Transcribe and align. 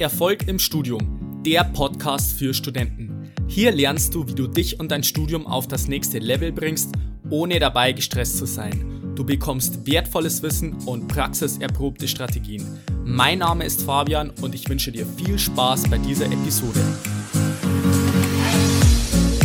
Erfolg 0.00 0.48
im 0.48 0.58
Studium, 0.58 1.42
der 1.46 1.62
Podcast 1.62 2.32
für 2.32 2.52
Studenten. 2.52 3.30
Hier 3.46 3.70
lernst 3.70 4.12
du, 4.12 4.26
wie 4.26 4.34
du 4.34 4.48
dich 4.48 4.80
und 4.80 4.90
dein 4.90 5.04
Studium 5.04 5.46
auf 5.46 5.68
das 5.68 5.86
nächste 5.86 6.18
Level 6.18 6.50
bringst, 6.50 6.90
ohne 7.30 7.60
dabei 7.60 7.92
gestresst 7.92 8.38
zu 8.38 8.44
sein. 8.44 9.12
Du 9.14 9.24
bekommst 9.24 9.86
wertvolles 9.86 10.42
Wissen 10.42 10.74
und 10.86 11.06
praxiserprobte 11.06 12.08
Strategien. 12.08 12.66
Mein 13.04 13.38
Name 13.38 13.64
ist 13.64 13.82
Fabian 13.82 14.30
und 14.42 14.56
ich 14.56 14.68
wünsche 14.68 14.90
dir 14.90 15.06
viel 15.06 15.38
Spaß 15.38 15.84
bei 15.88 15.98
dieser 15.98 16.26
Episode. 16.26 16.80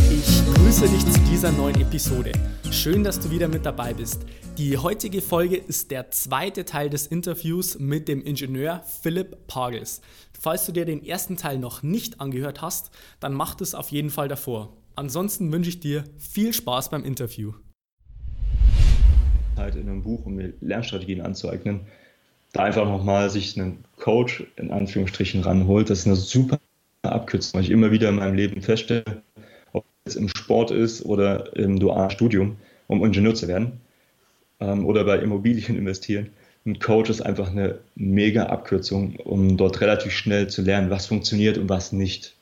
Ich 0.10 0.56
grüße 0.56 0.88
dich 0.88 1.12
zu 1.12 1.20
dieser 1.32 1.52
neuen 1.52 1.80
Episode. 1.80 2.32
Schön, 2.72 3.04
dass 3.04 3.20
du 3.20 3.30
wieder 3.30 3.48
mit 3.48 3.68
dabei 3.68 3.94
bist. 3.94 4.26
Die 4.60 4.78
heutige 4.78 5.22
Folge 5.22 5.56
ist 5.56 5.90
der 5.90 6.12
zweite 6.12 6.66
Teil 6.66 6.90
des 6.90 7.08
Interviews 7.08 7.80
mit 7.80 8.10
dem 8.10 8.22
Ingenieur 8.22 8.84
Philipp 8.84 9.48
Pagels. 9.48 10.02
Falls 10.38 10.66
du 10.66 10.74
dir 10.74 10.84
den 10.84 11.02
ersten 11.02 11.38
Teil 11.38 11.58
noch 11.58 11.82
nicht 11.82 12.20
angehört 12.20 12.62
hast, 12.62 12.92
dann 13.22 13.34
mach 13.34 13.56
das 13.56 13.74
auf 13.74 13.88
jeden 13.88 14.10
Fall 14.10 14.28
davor. 14.28 14.74
Ansonsten 14.96 15.54
wünsche 15.54 15.70
ich 15.70 15.80
dir 15.80 16.04
viel 16.18 16.52
Spaß 16.52 16.90
beim 16.90 17.06
Interview. 17.06 17.54
Halt 19.56 19.76
in 19.76 19.88
einem 19.88 20.04
Buch, 20.04 20.26
um 20.26 20.36
mir 20.36 20.52
Lernstrategien 20.60 21.22
anzueignen, 21.22 21.88
da 22.52 22.64
einfach 22.64 22.84
nochmal 22.84 23.30
sich 23.30 23.58
einen 23.58 23.86
Coach 23.96 24.44
in 24.58 24.72
Anführungsstrichen 24.72 25.42
ranholt, 25.42 25.90
das 25.90 26.00
ist 26.00 26.08
eine 26.08 26.18
super 26.18 26.60
Abkürzung, 27.04 27.54
weil 27.54 27.64
ich 27.64 27.72
immer 27.72 27.92
wieder 27.92 28.10
in 28.10 28.16
meinem 28.16 28.36
Leben 28.36 28.62
feststelle, 28.62 29.24
ob 29.72 29.86
es 30.04 30.18
im 30.18 30.28
Sport 30.28 30.72
ist 30.72 31.06
oder 31.06 31.56
im 31.56 31.80
dualen 31.80 32.10
Studium, 32.10 32.58
um 32.88 33.06
Ingenieur 33.06 33.36
zu 33.36 33.48
werden 33.48 33.80
ähm, 34.60 34.86
oder 34.86 35.04
bei 35.04 35.20
Immobilien 35.20 35.78
investieren. 35.78 36.30
Ein 36.66 36.80
Coach 36.80 37.10
ist 37.10 37.22
einfach 37.22 37.52
eine 37.52 37.80
mega 37.96 38.48
Abkürzung, 38.48 39.16
um 39.18 39.58
dort 39.58 39.82
relativ 39.82 40.12
schnell 40.12 40.48
zu 40.50 40.62
lernen, 40.62 40.90
was 40.90 41.08
funktioniert 41.08 41.58
und 41.58 41.70
was 41.70 41.92
nicht. 41.92 42.36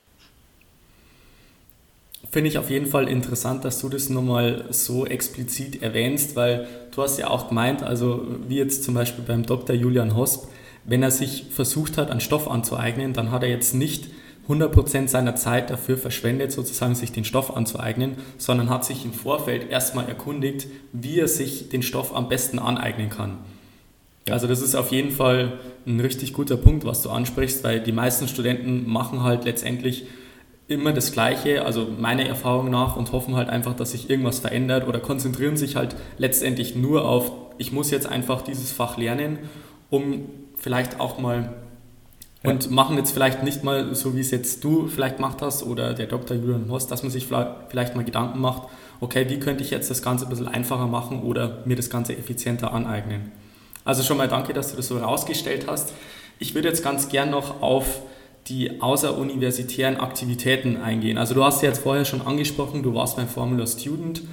Finde 2.31 2.49
ich 2.49 2.57
auf 2.57 2.69
jeden 2.69 2.87
Fall 2.87 3.07
interessant, 3.07 3.63
dass 3.63 3.79
du 3.79 3.89
das 3.89 4.09
nochmal 4.09 4.65
so 4.69 5.05
explizit 5.05 5.81
erwähnst, 5.81 6.35
weil 6.35 6.67
du 6.93 7.01
hast 7.01 7.17
ja 7.17 7.29
auch 7.29 7.47
gemeint, 7.47 7.83
also 7.83 8.27
wie 8.47 8.57
jetzt 8.57 8.83
zum 8.83 8.95
Beispiel 8.95 9.23
beim 9.23 9.45
Dr. 9.45 9.75
Julian 9.75 10.15
Hosp, 10.15 10.49
wenn 10.83 11.03
er 11.03 11.11
sich 11.11 11.45
versucht 11.51 11.97
hat, 11.97 12.11
einen 12.11 12.19
Stoff 12.19 12.49
anzueignen, 12.49 13.13
dann 13.13 13.31
hat 13.31 13.43
er 13.43 13.49
jetzt 13.49 13.73
nicht 13.73 14.09
100% 14.49 15.07
seiner 15.07 15.35
Zeit 15.35 15.69
dafür 15.69 15.97
verschwendet, 15.97 16.51
sozusagen 16.51 16.95
sich 16.95 17.11
den 17.11 17.25
Stoff 17.25 17.55
anzueignen, 17.55 18.15
sondern 18.37 18.69
hat 18.69 18.85
sich 18.85 19.03
im 19.03 19.13
Vorfeld 19.13 19.69
erstmal 19.69 20.07
erkundigt, 20.07 20.67
wie 20.93 21.19
er 21.19 21.27
sich 21.27 21.69
den 21.69 21.83
Stoff 21.83 22.15
am 22.15 22.29
besten 22.29 22.59
aneignen 22.59 23.09
kann. 23.09 23.39
Also 24.29 24.47
das 24.47 24.61
ist 24.61 24.75
auf 24.75 24.91
jeden 24.91 25.11
Fall 25.11 25.59
ein 25.85 25.99
richtig 25.99 26.33
guter 26.33 26.57
Punkt, 26.57 26.85
was 26.85 27.01
du 27.01 27.09
ansprichst, 27.09 27.63
weil 27.63 27.79
die 27.79 27.91
meisten 27.91 28.27
Studenten 28.27 28.89
machen 28.89 29.23
halt 29.23 29.45
letztendlich 29.45 30.05
immer 30.67 30.91
das 30.91 31.13
Gleiche, 31.13 31.63
also 31.63 31.87
meiner 31.97 32.25
Erfahrung 32.25 32.69
nach, 32.69 32.97
und 32.97 33.13
hoffen 33.13 33.35
halt 33.35 33.49
einfach, 33.49 33.73
dass 33.73 33.91
sich 33.91 34.09
irgendwas 34.09 34.39
verändert 34.39 34.87
oder 34.87 34.99
konzentrieren 34.99 35.55
sich 35.55 35.77
halt 35.77 35.95
letztendlich 36.17 36.75
nur 36.75 37.05
auf, 37.05 37.31
ich 37.57 37.71
muss 37.71 37.89
jetzt 37.89 38.07
einfach 38.07 38.41
dieses 38.41 38.71
Fach 38.71 38.97
lernen, 38.97 39.39
um 39.89 40.25
vielleicht 40.57 40.99
auch 40.99 41.19
mal 41.19 41.53
und 42.43 42.71
machen 42.71 42.97
jetzt 42.97 43.11
vielleicht 43.11 43.43
nicht 43.43 43.63
mal 43.63 43.95
so, 43.95 44.15
wie 44.15 44.19
es 44.19 44.31
jetzt 44.31 44.63
du 44.63 44.87
vielleicht 44.87 45.17
gemacht 45.17 45.41
hast 45.41 45.63
oder 45.63 45.93
der 45.93 46.05
Dr. 46.05 46.37
Julian 46.37 46.69
Horst, 46.69 46.91
dass 46.91 47.03
man 47.03 47.11
sich 47.11 47.27
vielleicht 47.27 47.95
mal 47.95 48.03
Gedanken 48.05 48.39
macht, 48.39 48.69
okay, 48.99 49.25
wie 49.29 49.39
könnte 49.39 49.63
ich 49.63 49.71
jetzt 49.71 49.89
das 49.89 50.01
Ganze 50.01 50.25
ein 50.25 50.29
bisschen 50.29 50.47
einfacher 50.47 50.87
machen 50.87 51.23
oder 51.23 51.59
mir 51.65 51.75
das 51.75 51.89
Ganze 51.89 52.15
effizienter 52.15 52.73
aneignen. 52.73 53.31
Also 53.85 54.03
schon 54.03 54.17
mal 54.17 54.27
danke, 54.27 54.53
dass 54.53 54.71
du 54.71 54.77
das 54.77 54.87
so 54.87 54.99
herausgestellt 54.99 55.65
hast. 55.67 55.93
Ich 56.39 56.53
würde 56.53 56.67
jetzt 56.67 56.83
ganz 56.83 57.09
gern 57.09 57.31
noch 57.31 57.61
auf 57.61 58.01
die 58.49 58.81
außeruniversitären 58.81 59.97
Aktivitäten 59.97 60.77
eingehen. 60.77 61.17
Also 61.17 61.33
du 61.33 61.43
hast 61.43 61.61
ja 61.61 61.69
jetzt 61.69 61.79
vorher 61.79 62.05
schon 62.05 62.21
angesprochen, 62.21 62.83
du 62.83 62.93
warst 62.93 63.17
beim 63.17 63.27
Formula 63.27 63.67
Student. 63.67 64.23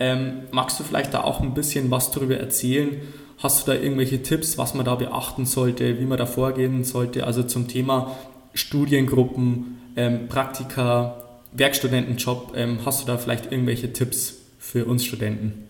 Ähm, 0.00 0.44
magst 0.50 0.80
du 0.80 0.84
vielleicht 0.84 1.14
da 1.14 1.22
auch 1.22 1.40
ein 1.40 1.54
bisschen 1.54 1.90
was 1.90 2.10
darüber 2.10 2.36
erzählen, 2.36 3.00
Hast 3.42 3.66
du 3.66 3.72
da 3.72 3.76
irgendwelche 3.76 4.22
Tipps, 4.22 4.56
was 4.56 4.72
man 4.74 4.84
da 4.84 4.94
beachten 4.94 5.46
sollte, 5.46 5.98
wie 5.98 6.04
man 6.04 6.16
da 6.16 6.26
vorgehen 6.26 6.84
sollte? 6.84 7.26
Also 7.26 7.42
zum 7.42 7.66
Thema 7.66 8.16
Studiengruppen, 8.54 9.80
ähm, 9.96 10.28
Praktika, 10.28 11.16
Werkstudentenjob. 11.50 12.52
Ähm, 12.54 12.78
hast 12.86 13.02
du 13.02 13.06
da 13.06 13.18
vielleicht 13.18 13.50
irgendwelche 13.50 13.92
Tipps 13.92 14.36
für 14.60 14.84
uns 14.84 15.04
Studenten? 15.04 15.64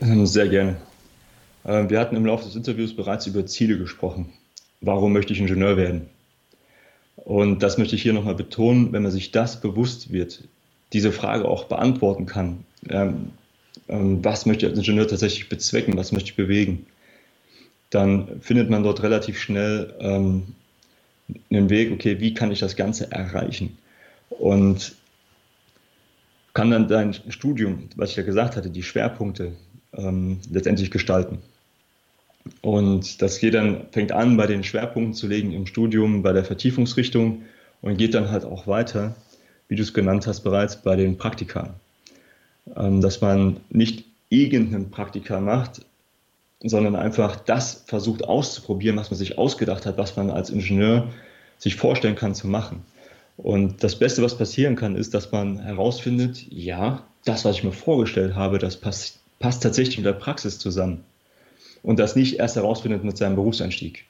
Ähm, 0.00 0.26
sehr 0.26 0.48
gerne. 0.48 0.76
Ähm, 1.64 1.88
wir 1.88 2.00
hatten 2.00 2.16
im 2.16 2.26
Laufe 2.26 2.46
des 2.46 2.56
Interviews 2.56 2.96
bereits 2.96 3.28
über 3.28 3.46
Ziele 3.46 3.78
gesprochen. 3.78 4.32
Warum 4.80 5.12
möchte 5.12 5.32
ich 5.32 5.38
Ingenieur 5.38 5.76
werden? 5.76 6.08
Und 7.24 7.62
das 7.62 7.78
möchte 7.78 7.94
ich 7.94 8.02
hier 8.02 8.12
nochmal 8.12 8.34
betonen, 8.34 8.92
wenn 8.92 9.02
man 9.02 9.12
sich 9.12 9.30
das 9.30 9.60
bewusst 9.60 10.12
wird, 10.12 10.42
diese 10.92 11.12
Frage 11.12 11.46
auch 11.46 11.64
beantworten 11.64 12.26
kann, 12.26 12.64
ähm, 12.88 13.30
ähm, 13.88 14.24
was 14.24 14.44
möchte 14.46 14.66
ich 14.66 14.70
als 14.70 14.78
Ingenieur 14.78 15.06
tatsächlich 15.06 15.48
bezwecken, 15.48 15.96
was 15.96 16.12
möchte 16.12 16.30
ich 16.30 16.36
bewegen, 16.36 16.86
dann 17.90 18.40
findet 18.40 18.70
man 18.70 18.82
dort 18.82 19.02
relativ 19.02 19.38
schnell 19.38 19.94
ähm, 20.00 20.54
einen 21.50 21.70
Weg, 21.70 21.92
okay, 21.92 22.20
wie 22.20 22.34
kann 22.34 22.50
ich 22.50 22.58
das 22.58 22.76
Ganze 22.76 23.10
erreichen? 23.12 23.78
Und 24.30 24.96
kann 26.54 26.70
dann 26.70 26.88
dein 26.88 27.14
Studium, 27.28 27.88
was 27.96 28.10
ich 28.10 28.16
ja 28.16 28.22
gesagt 28.22 28.56
hatte, 28.56 28.70
die 28.70 28.82
Schwerpunkte 28.82 29.52
ähm, 29.94 30.40
letztendlich 30.50 30.90
gestalten. 30.90 31.38
Und 32.60 33.22
das 33.22 33.38
geht 33.38 33.54
dann, 33.54 33.86
fängt 33.92 34.12
an, 34.12 34.36
bei 34.36 34.46
den 34.46 34.64
Schwerpunkten 34.64 35.14
zu 35.14 35.26
legen 35.26 35.52
im 35.52 35.66
Studium, 35.66 36.22
bei 36.22 36.32
der 36.32 36.44
Vertiefungsrichtung 36.44 37.42
und 37.80 37.96
geht 37.96 38.14
dann 38.14 38.30
halt 38.30 38.44
auch 38.44 38.66
weiter, 38.66 39.14
wie 39.68 39.76
du 39.76 39.82
es 39.82 39.94
genannt 39.94 40.26
hast 40.26 40.40
bereits, 40.40 40.82
bei 40.82 40.96
den 40.96 41.18
Praktika. 41.18 41.74
Ähm, 42.76 43.00
dass 43.00 43.20
man 43.20 43.58
nicht 43.70 44.04
irgendeinen 44.28 44.90
Praktika 44.90 45.40
macht, 45.40 45.82
sondern 46.62 46.94
einfach 46.94 47.36
das 47.36 47.84
versucht 47.86 48.24
auszuprobieren, 48.24 48.96
was 48.96 49.10
man 49.10 49.18
sich 49.18 49.36
ausgedacht 49.36 49.84
hat, 49.84 49.98
was 49.98 50.16
man 50.16 50.30
als 50.30 50.50
Ingenieur 50.50 51.08
sich 51.58 51.76
vorstellen 51.76 52.14
kann 52.14 52.34
zu 52.34 52.46
machen. 52.46 52.82
Und 53.36 53.82
das 53.82 53.98
Beste, 53.98 54.22
was 54.22 54.38
passieren 54.38 54.76
kann, 54.76 54.94
ist, 54.94 55.14
dass 55.14 55.32
man 55.32 55.58
herausfindet, 55.58 56.46
ja, 56.50 57.04
das, 57.24 57.44
was 57.44 57.56
ich 57.56 57.64
mir 57.64 57.72
vorgestellt 57.72 58.34
habe, 58.34 58.58
das 58.58 58.76
passt, 58.76 59.18
passt 59.38 59.62
tatsächlich 59.62 59.96
mit 59.98 60.06
der 60.06 60.12
Praxis 60.12 60.58
zusammen. 60.58 61.04
Und 61.82 61.98
das 61.98 62.16
nicht 62.16 62.38
erst 62.38 62.56
herausfindet 62.56 63.04
mit 63.04 63.16
seinem 63.16 63.34
Berufseinstieg. 63.34 64.06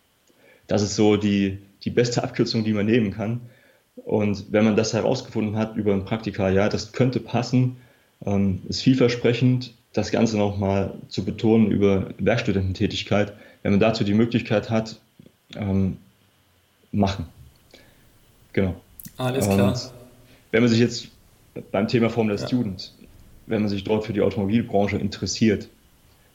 Das 0.66 0.82
ist 0.82 0.94
so 0.94 1.16
die, 1.16 1.58
die 1.84 1.90
beste 1.90 2.22
Abkürzung, 2.22 2.64
die 2.64 2.72
man 2.72 2.86
nehmen 2.86 3.12
kann. 3.12 3.40
Und 3.96 4.52
wenn 4.52 4.64
man 4.64 4.76
das 4.76 4.92
herausgefunden 4.92 5.56
hat 5.56 5.76
über 5.76 5.92
ein 5.92 6.04
Praktika, 6.04 6.48
ja, 6.48 6.68
das 6.68 6.92
könnte 6.92 7.20
passen, 7.20 7.76
ähm, 8.24 8.62
ist 8.68 8.82
vielversprechend, 8.82 9.74
das 9.92 10.10
Ganze 10.10 10.38
nochmal 10.38 10.94
zu 11.08 11.24
betonen 11.24 11.70
über 11.70 12.10
Werkstudententätigkeit. 12.18 13.34
Wenn 13.62 13.72
man 13.72 13.80
dazu 13.80 14.04
die 14.04 14.14
Möglichkeit 14.14 14.70
hat, 14.70 14.98
ähm, 15.54 15.98
machen. 16.92 17.26
Genau. 18.52 18.74
Alles 19.18 19.46
klar. 19.46 19.68
Und 19.68 19.92
wenn 20.50 20.62
man 20.62 20.70
sich 20.70 20.80
jetzt 20.80 21.08
beim 21.70 21.88
Thema 21.88 22.08
Formula 22.08 22.36
ja. 22.36 22.46
Student, 22.46 22.92
wenn 23.46 23.60
man 23.60 23.68
sich 23.68 23.84
dort 23.84 24.06
für 24.06 24.12
die 24.12 24.22
Automobilbranche 24.22 24.96
interessiert, 24.96 25.68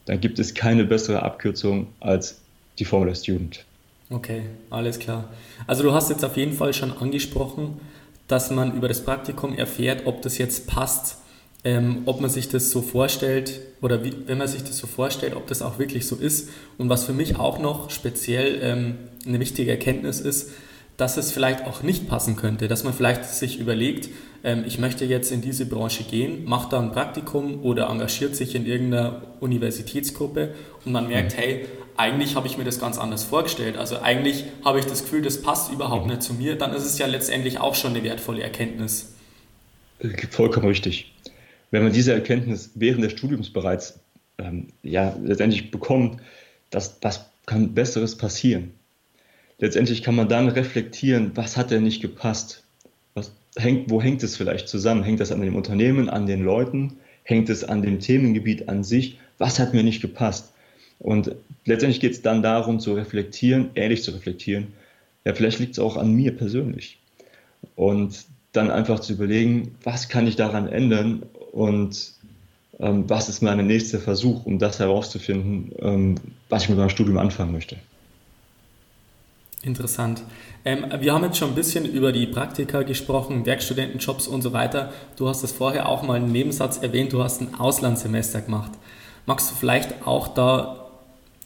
dann 0.07 0.19
gibt 0.19 0.39
es 0.39 0.53
keine 0.53 0.83
bessere 0.83 1.23
Abkürzung 1.23 1.87
als 1.99 2.41
die 2.79 2.85
Formula 2.85 3.13
Student. 3.13 3.63
Okay, 4.09 4.43
alles 4.69 4.99
klar. 4.99 5.29
Also 5.67 5.83
du 5.83 5.93
hast 5.93 6.09
jetzt 6.09 6.23
auf 6.23 6.37
jeden 6.37 6.53
Fall 6.53 6.73
schon 6.73 6.91
angesprochen, 6.97 7.79
dass 8.27 8.51
man 8.51 8.75
über 8.75 8.87
das 8.87 9.03
Praktikum 9.03 9.55
erfährt, 9.57 10.05
ob 10.05 10.21
das 10.21 10.37
jetzt 10.37 10.67
passt 10.67 11.17
ähm, 11.67 12.03
ob 12.05 12.21
man 12.21 12.29
sich 12.29 12.47
das 12.47 12.71
so 12.71 12.81
vorstellt 12.81 13.59
oder 13.81 14.03
wie, 14.03 14.13
wenn 14.27 14.37
man 14.37 14.47
sich 14.47 14.63
das 14.63 14.77
so 14.77 14.87
vorstellt, 14.87 15.35
ob 15.35 15.47
das 15.47 15.61
auch 15.61 15.79
wirklich 15.79 16.07
so 16.07 16.15
ist. 16.15 16.49
Und 16.77 16.87
was 16.89 17.03
für 17.03 17.13
mich 17.13 17.37
auch 17.37 17.59
noch 17.59 17.89
speziell 17.89 18.59
ähm, 18.61 18.95
eine 19.25 19.39
wichtige 19.39 19.71
Erkenntnis 19.71 20.21
ist, 20.21 20.51
dass 20.97 21.17
es 21.17 21.31
vielleicht 21.31 21.65
auch 21.65 21.83
nicht 21.83 22.09
passen 22.09 22.35
könnte, 22.35 22.67
dass 22.67 22.83
man 22.83 22.93
vielleicht 22.93 23.23
sich 23.25 23.59
überlegt, 23.59 24.09
ähm, 24.43 24.63
ich 24.65 24.79
möchte 24.79 25.05
jetzt 25.05 25.31
in 25.31 25.41
diese 25.41 25.65
Branche 25.65 26.03
gehen, 26.03 26.45
macht 26.45 26.73
da 26.73 26.79
ein 26.79 26.91
Praktikum 26.91 27.63
oder 27.63 27.89
engagiert 27.89 28.35
sich 28.35 28.55
in 28.55 28.65
irgendeiner 28.65 29.21
Universitätsgruppe 29.39 30.53
und 30.85 30.91
man 30.91 31.07
merkt, 31.07 31.33
mhm. 31.33 31.41
hey, 31.41 31.65
eigentlich 31.95 32.35
habe 32.35 32.47
ich 32.47 32.57
mir 32.57 32.63
das 32.63 32.79
ganz 32.79 32.97
anders 32.97 33.23
vorgestellt. 33.23 33.77
Also 33.77 33.99
eigentlich 33.99 34.45
habe 34.63 34.79
ich 34.79 34.85
das 34.85 35.03
Gefühl, 35.03 35.21
das 35.21 35.41
passt 35.41 35.71
überhaupt 35.71 36.05
mhm. 36.05 36.11
nicht 36.11 36.23
zu 36.23 36.33
mir. 36.33 36.55
Dann 36.55 36.73
ist 36.73 36.85
es 36.85 36.97
ja 36.97 37.07
letztendlich 37.07 37.59
auch 37.59 37.75
schon 37.75 37.91
eine 37.91 38.03
wertvolle 38.03 38.43
Erkenntnis. 38.43 39.13
Vollkommen 40.29 40.67
richtig 40.67 41.11
wenn 41.71 41.83
man 41.83 41.91
diese 41.91 42.13
Erkenntnis 42.13 42.71
während 42.75 43.03
des 43.03 43.13
Studiums 43.13 43.51
bereits 43.51 43.99
ähm, 44.37 44.67
ja, 44.83 45.15
letztendlich 45.23 45.71
bekommt, 45.71 46.21
dass 46.69 46.97
was 47.01 47.25
kann 47.45 47.73
Besseres 47.73 48.17
passieren. 48.17 48.73
Letztendlich 49.59 50.03
kann 50.03 50.15
man 50.15 50.29
dann 50.29 50.49
reflektieren, 50.49 51.31
was 51.35 51.57
hat 51.57 51.71
denn 51.71 51.83
nicht 51.83 52.01
gepasst? 52.01 52.63
Was 53.15 53.31
hängt, 53.57 53.89
wo 53.89 54.01
hängt 54.01 54.21
es 54.23 54.37
vielleicht 54.37 54.67
zusammen? 54.67 55.03
Hängt 55.03 55.19
das 55.19 55.31
an 55.31 55.41
dem 55.41 55.55
Unternehmen, 55.55 56.09
an 56.09 56.27
den 56.27 56.43
Leuten? 56.43 56.97
Hängt 57.23 57.49
es 57.49 57.63
an 57.63 57.81
dem 57.81 57.99
Themengebiet 57.99 58.69
an 58.69 58.83
sich? 58.83 59.19
Was 59.37 59.59
hat 59.59 59.73
mir 59.73 59.83
nicht 59.83 60.01
gepasst? 60.01 60.53
Und 60.99 61.35
letztendlich 61.65 61.99
geht 61.99 62.13
es 62.13 62.21
dann 62.21 62.41
darum 62.41 62.79
zu 62.79 62.93
reflektieren, 62.93 63.69
ehrlich 63.75 64.03
zu 64.03 64.11
reflektieren, 64.11 64.73
ja, 65.25 65.33
vielleicht 65.33 65.59
liegt 65.59 65.73
es 65.73 65.79
auch 65.79 65.97
an 65.97 66.13
mir 66.13 66.35
persönlich. 66.35 66.99
Und 67.75 68.25
dann 68.53 68.71
einfach 68.71 69.01
zu 69.01 69.13
überlegen, 69.13 69.75
was 69.83 70.07
kann 70.07 70.25
ich 70.25 70.35
daran 70.37 70.67
ändern 70.67 71.23
und 71.51 72.13
ähm, 72.79 73.09
was 73.09 73.27
ist 73.27 73.41
mein 73.41 73.65
nächster 73.67 73.99
Versuch, 73.99 74.45
um 74.45 74.57
das 74.57 74.79
herauszufinden, 74.79 75.71
ähm, 75.79 76.15
was 76.49 76.63
ich 76.63 76.69
mit 76.69 76.77
meinem 76.77 76.89
Studium 76.89 77.17
anfangen 77.17 77.51
möchte. 77.51 77.77
Interessant. 79.67 80.23
Ähm, 80.63 80.85
wir 80.99 81.13
haben 81.13 81.25
jetzt 81.25 81.37
schon 81.37 81.49
ein 81.49 81.55
bisschen 81.55 81.83
über 81.85 82.13
die 82.13 82.25
Praktika 82.25 82.83
gesprochen, 82.83 83.45
Werkstudentenjobs 83.45 84.25
und 84.27 84.41
so 84.41 84.53
weiter. 84.53 84.93
Du 85.17 85.27
hast 85.27 85.43
das 85.43 85.51
vorher 85.51 85.89
auch 85.89 86.03
mal 86.03 86.17
im 86.17 86.31
Nebensatz 86.31 86.77
erwähnt, 86.77 87.11
du 87.11 87.21
hast 87.21 87.41
ein 87.41 87.53
Auslandssemester 87.53 88.41
gemacht. 88.41 88.71
Magst 89.25 89.51
du 89.51 89.55
vielleicht 89.55 90.07
auch 90.07 90.29
da 90.29 90.87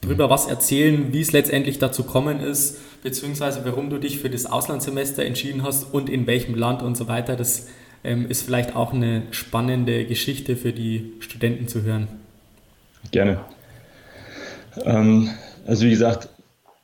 drüber 0.02 0.30
was 0.30 0.46
erzählen, 0.46 1.12
wie 1.12 1.22
es 1.22 1.32
letztendlich 1.32 1.80
dazu 1.80 2.04
gekommen 2.04 2.40
ist, 2.40 2.78
beziehungsweise 3.02 3.66
warum 3.66 3.90
du 3.90 3.98
dich 3.98 4.20
für 4.20 4.30
das 4.30 4.46
Auslandssemester 4.46 5.26
entschieden 5.26 5.64
hast 5.64 5.92
und 5.92 6.08
in 6.08 6.28
welchem 6.28 6.54
Land 6.54 6.84
und 6.84 6.96
so 6.96 7.08
weiter? 7.08 7.36
Das 7.36 7.70
ähm, 8.04 8.30
ist 8.30 8.44
vielleicht 8.44 8.76
auch 8.76 8.94
eine 8.94 9.24
spannende 9.32 10.06
Geschichte 10.06 10.56
für 10.56 10.74
die 10.74 11.14
Studenten 11.22 11.68
zu 11.68 11.82
hören. 11.82 12.08
Gerne. 13.10 13.40
Ähm, 14.86 15.32
also 15.66 15.86
wie 15.86 15.90
gesagt, 15.90 16.30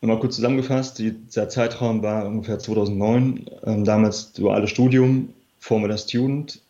nochmal 0.02 0.20
kurz 0.20 0.36
zusammengefasst, 0.36 1.00
dieser 1.00 1.50
Zeitraum 1.50 2.04
war 2.04 2.26
ungefähr 2.26 2.60
2009, 2.60 3.46
ähm, 3.66 3.84
damals 3.84 4.34
duales 4.34 4.70
Studium, 4.70 5.34
Formula 5.60 5.98
Student 5.98 6.62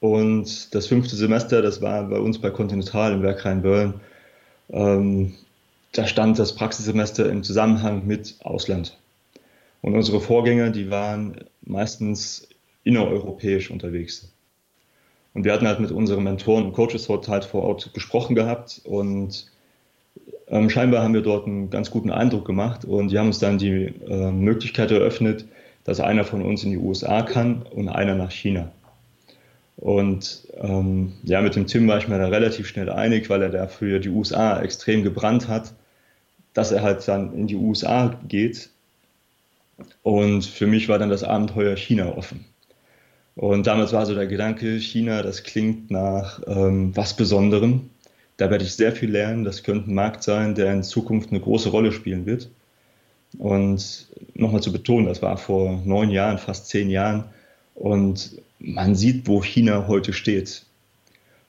und 0.00 0.74
das 0.74 0.86
fünfte 0.86 1.16
Semester, 1.16 1.60
das 1.62 1.82
war 1.82 2.04
bei 2.04 2.18
uns 2.18 2.38
bei 2.38 2.50
Continental 2.50 3.12
im 3.12 3.22
Werk 3.22 3.44
Rhein-Böllen, 3.44 3.94
ähm, 4.70 5.34
da 5.92 6.06
stand 6.06 6.38
das 6.38 6.54
Praxissemester 6.54 7.28
im 7.28 7.42
Zusammenhang 7.42 8.06
mit 8.06 8.36
Ausland. 8.40 8.96
Und 9.80 9.94
unsere 9.94 10.20
Vorgänger, 10.20 10.70
die 10.70 10.90
waren 10.90 11.44
meistens 11.62 12.48
innereuropäisch 12.84 13.70
unterwegs. 13.70 14.32
Und 15.34 15.44
wir 15.44 15.52
hatten 15.52 15.66
halt 15.66 15.80
mit 15.80 15.90
unseren 15.90 16.24
Mentoren 16.24 16.66
und 16.66 16.72
Coaches 16.72 17.08
halt 17.08 17.44
vor 17.44 17.62
Ort 17.62 17.92
gesprochen 17.94 18.34
gehabt 18.34 18.80
und 18.84 19.50
ähm, 20.50 20.70
scheinbar 20.70 21.02
haben 21.02 21.14
wir 21.14 21.22
dort 21.22 21.46
einen 21.46 21.70
ganz 21.70 21.90
guten 21.90 22.10
Eindruck 22.10 22.44
gemacht 22.44 22.84
und 22.84 23.10
die 23.10 23.18
haben 23.18 23.26
uns 23.26 23.38
dann 23.38 23.58
die 23.58 23.92
äh, 24.08 24.30
Möglichkeit 24.30 24.90
eröffnet, 24.90 25.46
dass 25.84 26.00
einer 26.00 26.24
von 26.24 26.42
uns 26.42 26.64
in 26.64 26.70
die 26.70 26.78
USA 26.78 27.22
kann 27.22 27.62
und 27.62 27.88
einer 27.88 28.14
nach 28.14 28.30
China. 28.30 28.70
Und 29.76 30.48
ähm, 30.56 31.12
ja, 31.22 31.40
mit 31.40 31.54
dem 31.54 31.66
Tim 31.66 31.86
war 31.86 31.98
ich 31.98 32.08
mir 32.08 32.18
da 32.18 32.28
relativ 32.28 32.66
schnell 32.66 32.90
einig, 32.90 33.30
weil 33.30 33.42
er 33.42 33.50
dafür 33.50 34.00
die 34.00 34.08
USA 34.08 34.60
extrem 34.60 35.04
gebrannt 35.04 35.48
hat, 35.48 35.72
dass 36.52 36.72
er 36.72 36.82
halt 36.82 37.06
dann 37.06 37.32
in 37.32 37.46
die 37.46 37.54
USA 37.54 38.18
geht. 38.26 38.70
Und 40.02 40.44
für 40.44 40.66
mich 40.66 40.88
war 40.88 40.98
dann 40.98 41.10
das 41.10 41.22
Abenteuer 41.22 41.76
China 41.76 42.16
offen. 42.16 42.44
Und 43.36 43.68
damals 43.68 43.92
war 43.92 44.04
so 44.04 44.16
der 44.16 44.26
Gedanke, 44.26 44.80
China, 44.80 45.22
das 45.22 45.44
klingt 45.44 45.92
nach 45.92 46.40
ähm, 46.48 46.96
was 46.96 47.14
Besonderem. 47.14 47.88
Da 48.38 48.50
werde 48.50 48.64
ich 48.64 48.72
sehr 48.72 48.92
viel 48.92 49.10
lernen. 49.10 49.44
Das 49.44 49.62
könnte 49.62 49.90
ein 49.90 49.94
Markt 49.94 50.22
sein, 50.22 50.54
der 50.54 50.72
in 50.72 50.82
Zukunft 50.82 51.30
eine 51.30 51.40
große 51.40 51.68
Rolle 51.68 51.92
spielen 51.92 52.24
wird. 52.24 52.48
Und 53.36 54.08
nochmal 54.34 54.62
zu 54.62 54.72
betonen, 54.72 55.06
das 55.06 55.20
war 55.20 55.36
vor 55.36 55.82
neun 55.84 56.08
Jahren, 56.10 56.38
fast 56.38 56.68
zehn 56.68 56.88
Jahren. 56.88 57.24
Und 57.74 58.40
man 58.58 58.94
sieht, 58.94 59.26
wo 59.26 59.42
China 59.42 59.86
heute 59.86 60.12
steht. 60.12 60.64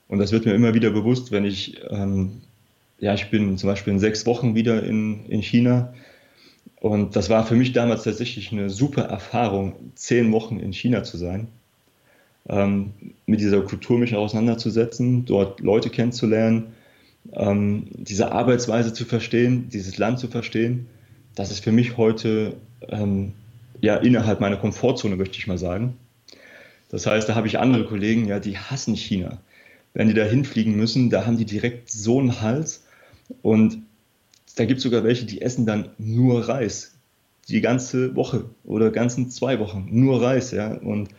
Und 0.09 0.19
das 0.19 0.31
wird 0.31 0.45
mir 0.45 0.53
immer 0.53 0.73
wieder 0.73 0.89
bewusst, 0.89 1.31
wenn 1.31 1.45
ich, 1.45 1.79
ähm, 1.89 2.41
ja, 2.99 3.13
ich 3.13 3.29
bin 3.29 3.57
zum 3.57 3.69
Beispiel 3.69 3.93
in 3.93 3.99
sechs 3.99 4.25
Wochen 4.25 4.55
wieder 4.55 4.83
in, 4.83 5.25
in 5.27 5.41
China. 5.41 5.93
Und 6.81 7.15
das 7.15 7.29
war 7.29 7.45
für 7.45 7.55
mich 7.55 7.71
damals 7.71 8.03
tatsächlich 8.03 8.51
eine 8.51 8.69
super 8.69 9.03
Erfahrung, 9.03 9.75
zehn 9.95 10.31
Wochen 10.31 10.59
in 10.59 10.73
China 10.73 11.03
zu 11.03 11.17
sein 11.17 11.47
ähm, 12.49 12.93
mit 13.25 13.39
dieser 13.39 13.61
Kultur 13.61 13.97
mich 13.97 14.15
auseinanderzusetzen, 14.15 15.25
dort 15.25 15.61
Leute 15.61 15.89
kennenzulernen, 15.89 16.73
ähm, 17.33 17.87
diese 17.91 18.31
Arbeitsweise 18.31 18.93
zu 18.93 19.05
verstehen, 19.05 19.69
dieses 19.69 19.97
Land 19.97 20.19
zu 20.19 20.27
verstehen. 20.27 20.87
Das 21.35 21.51
ist 21.51 21.63
für 21.63 21.71
mich 21.71 21.97
heute 21.97 22.55
ähm, 22.87 23.33
ja 23.81 23.95
innerhalb 23.95 24.39
meiner 24.39 24.57
Komfortzone, 24.57 25.15
möchte 25.15 25.37
ich 25.37 25.47
mal 25.47 25.57
sagen. 25.57 25.97
Das 26.89 27.05
heißt, 27.05 27.29
da 27.29 27.35
habe 27.35 27.47
ich 27.47 27.59
andere 27.59 27.85
Kollegen, 27.85 28.27
ja, 28.27 28.39
die 28.39 28.57
hassen 28.57 28.95
China. 28.95 29.39
Wenn 29.93 30.07
die 30.07 30.13
da 30.13 30.23
hinfliegen 30.23 30.75
müssen, 30.75 31.09
da 31.09 31.25
haben 31.25 31.37
die 31.37 31.45
direkt 31.45 31.91
so 31.91 32.19
einen 32.19 32.41
Hals. 32.41 32.83
Und 33.41 33.79
da 34.55 34.65
gibt 34.65 34.79
es 34.79 34.83
sogar 34.83 35.03
welche, 35.03 35.25
die 35.25 35.41
essen 35.41 35.65
dann 35.65 35.89
nur 35.97 36.47
Reis. 36.47 36.95
Die 37.47 37.61
ganze 37.61 38.15
Woche 38.15 38.45
oder 38.63 38.91
ganzen 38.91 39.29
zwei 39.29 39.59
Wochen. 39.59 39.87
Nur 39.89 40.21
Reis, 40.21 40.51
ja. 40.51 40.73
Und 40.73 41.09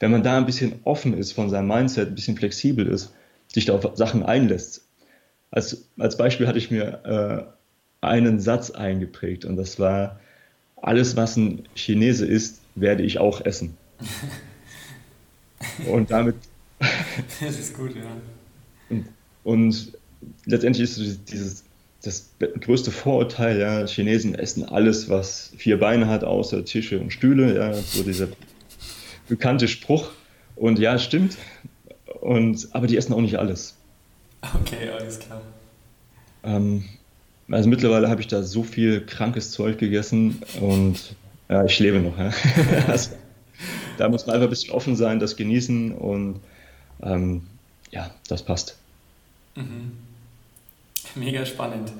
wenn 0.00 0.10
man 0.10 0.22
da 0.22 0.36
ein 0.36 0.46
bisschen 0.46 0.80
offen 0.84 1.16
ist 1.16 1.32
von 1.32 1.50
seinem 1.50 1.68
Mindset, 1.68 2.08
ein 2.08 2.14
bisschen 2.14 2.36
flexibel 2.36 2.86
ist, 2.86 3.12
sich 3.52 3.64
da 3.66 3.74
auf 3.74 3.96
Sachen 3.96 4.22
einlässt. 4.22 4.87
Als, 5.50 5.88
als 5.98 6.16
Beispiel 6.16 6.46
hatte 6.46 6.58
ich 6.58 6.70
mir 6.70 7.54
äh, 8.02 8.06
einen 8.06 8.40
Satz 8.40 8.70
eingeprägt 8.70 9.44
und 9.44 9.56
das 9.56 9.78
war, 9.78 10.20
alles, 10.80 11.16
was 11.16 11.36
ein 11.36 11.64
Chinese 11.74 12.26
isst, 12.26 12.60
werde 12.74 13.02
ich 13.02 13.18
auch 13.18 13.40
essen. 13.44 13.76
und 15.90 16.10
damit... 16.10 16.36
das 17.40 17.58
ist 17.58 17.74
gut, 17.74 17.96
ja. 17.96 18.02
Und, 18.88 19.06
und 19.42 19.92
letztendlich 20.44 20.84
ist 20.84 21.20
dieses 21.30 21.64
das 22.02 22.30
größte 22.60 22.92
Vorurteil, 22.92 23.58
ja, 23.58 23.86
Chinesen 23.86 24.36
essen 24.36 24.64
alles, 24.64 25.08
was 25.08 25.52
vier 25.56 25.80
Beine 25.80 26.06
hat, 26.06 26.22
außer 26.22 26.64
Tische 26.64 27.00
und 27.00 27.12
Stühle, 27.12 27.56
ja, 27.56 27.74
so 27.74 28.04
dieser 28.04 28.28
bekannte 29.28 29.66
Spruch. 29.66 30.10
Und 30.54 30.78
ja, 30.78 30.98
stimmt. 30.98 31.36
Und, 32.20 32.68
aber 32.72 32.86
die 32.86 32.96
essen 32.96 33.12
auch 33.12 33.20
nicht 33.20 33.38
alles. 33.38 33.76
Okay, 34.42 34.90
alles 34.90 35.18
klar. 35.18 35.40
Ähm, 36.44 36.84
also 37.50 37.68
mittlerweile 37.68 38.08
habe 38.08 38.20
ich 38.20 38.26
da 38.26 38.42
so 38.42 38.62
viel 38.62 39.04
krankes 39.04 39.50
Zeug 39.52 39.78
gegessen 39.78 40.42
und 40.60 41.16
ja, 41.48 41.64
ich 41.64 41.78
lebe 41.78 42.00
noch. 42.00 42.18
Ja. 42.18 42.30
also, 42.88 43.10
da 43.96 44.08
muss 44.08 44.26
man 44.26 44.34
einfach 44.34 44.46
ein 44.46 44.50
bisschen 44.50 44.74
offen 44.74 44.96
sein, 44.96 45.18
das 45.18 45.36
genießen 45.36 45.92
und 45.92 46.40
ähm, 47.02 47.46
ja, 47.90 48.10
das 48.28 48.42
passt. 48.42 48.76
Mhm. 49.54 49.92
Mega 51.14 51.44
spannend. 51.46 51.92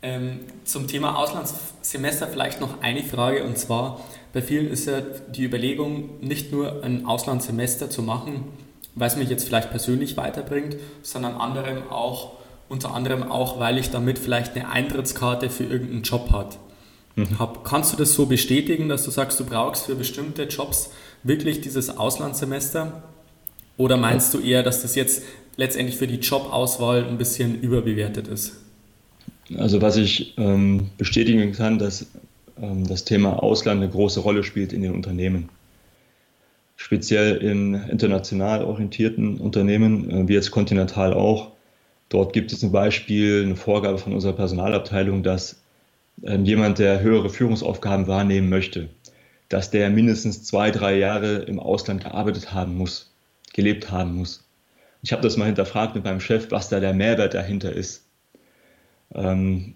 Ähm, 0.00 0.40
zum 0.64 0.86
Thema 0.86 1.16
Auslandssemester 1.16 2.28
vielleicht 2.28 2.60
noch 2.60 2.80
eine 2.82 3.02
Frage 3.02 3.42
und 3.42 3.58
zwar, 3.58 4.00
bei 4.32 4.42
vielen 4.42 4.68
ist 4.68 4.86
ja 4.86 5.00
die 5.00 5.42
Überlegung, 5.42 6.20
nicht 6.20 6.52
nur 6.52 6.84
ein 6.84 7.04
Auslandssemester 7.04 7.90
zu 7.90 8.02
machen, 8.02 8.44
weil 8.98 9.08
es 9.08 9.16
mich 9.16 9.28
jetzt 9.28 9.44
vielleicht 9.44 9.70
persönlich 9.70 10.16
weiterbringt, 10.16 10.76
sondern 11.02 11.34
anderem 11.34 11.88
auch, 11.90 12.32
unter 12.68 12.94
anderem 12.94 13.30
auch, 13.30 13.58
weil 13.58 13.78
ich 13.78 13.90
damit 13.90 14.18
vielleicht 14.18 14.54
eine 14.54 14.70
Eintrittskarte 14.70 15.50
für 15.50 15.64
irgendeinen 15.64 16.02
Job 16.02 16.30
hat. 16.32 16.58
Mhm. 17.16 17.38
Hab, 17.38 17.64
kannst 17.64 17.92
du 17.92 17.96
das 17.96 18.14
so 18.14 18.26
bestätigen, 18.26 18.88
dass 18.88 19.04
du 19.04 19.10
sagst, 19.10 19.40
du 19.40 19.44
brauchst 19.44 19.86
für 19.86 19.94
bestimmte 19.94 20.44
Jobs 20.44 20.90
wirklich 21.22 21.60
dieses 21.60 21.96
Auslandssemester? 21.96 23.02
Oder 23.76 23.96
meinst 23.96 24.34
du 24.34 24.40
eher, 24.40 24.62
dass 24.62 24.82
das 24.82 24.94
jetzt 24.94 25.22
letztendlich 25.56 25.96
für 25.96 26.06
die 26.06 26.16
Jobauswahl 26.16 27.04
ein 27.04 27.18
bisschen 27.18 27.60
überbewertet 27.60 28.28
ist? 28.28 28.54
Also 29.56 29.80
was 29.80 29.96
ich 29.96 30.34
ähm, 30.36 30.90
bestätigen 30.98 31.52
kann, 31.52 31.78
dass 31.78 32.06
ähm, 32.60 32.86
das 32.86 33.04
Thema 33.04 33.42
Ausland 33.42 33.82
eine 33.82 33.90
große 33.90 34.20
Rolle 34.20 34.44
spielt 34.44 34.72
in 34.72 34.82
den 34.82 34.92
Unternehmen. 34.92 35.48
Speziell 36.80 37.38
in 37.38 37.74
international 37.74 38.64
orientierten 38.64 39.38
Unternehmen, 39.38 40.10
äh, 40.10 40.28
wie 40.28 40.34
jetzt 40.34 40.52
Continental 40.52 41.12
auch. 41.12 41.50
Dort 42.08 42.32
gibt 42.32 42.52
es 42.52 42.60
zum 42.60 42.70
Beispiel 42.70 43.42
eine 43.44 43.56
Vorgabe 43.56 43.98
von 43.98 44.12
unserer 44.14 44.32
Personalabteilung, 44.32 45.24
dass 45.24 45.60
ähm, 46.22 46.44
jemand, 46.44 46.78
der 46.78 47.00
höhere 47.00 47.30
Führungsaufgaben 47.30 48.06
wahrnehmen 48.06 48.48
möchte, 48.48 48.88
dass 49.48 49.72
der 49.72 49.90
mindestens 49.90 50.44
zwei, 50.44 50.70
drei 50.70 50.96
Jahre 50.96 51.38
im 51.38 51.58
Ausland 51.58 52.04
gearbeitet 52.04 52.54
haben 52.54 52.76
muss, 52.76 53.12
gelebt 53.52 53.90
haben 53.90 54.14
muss. 54.14 54.48
Ich 55.02 55.10
habe 55.10 55.22
das 55.22 55.36
mal 55.36 55.46
hinterfragt 55.46 55.96
mit 55.96 56.04
meinem 56.04 56.20
Chef, 56.20 56.52
was 56.52 56.68
da 56.68 56.78
der 56.78 56.94
Mehrwert 56.94 57.34
dahinter 57.34 57.72
ist. 57.72 58.06
Ähm, 59.12 59.74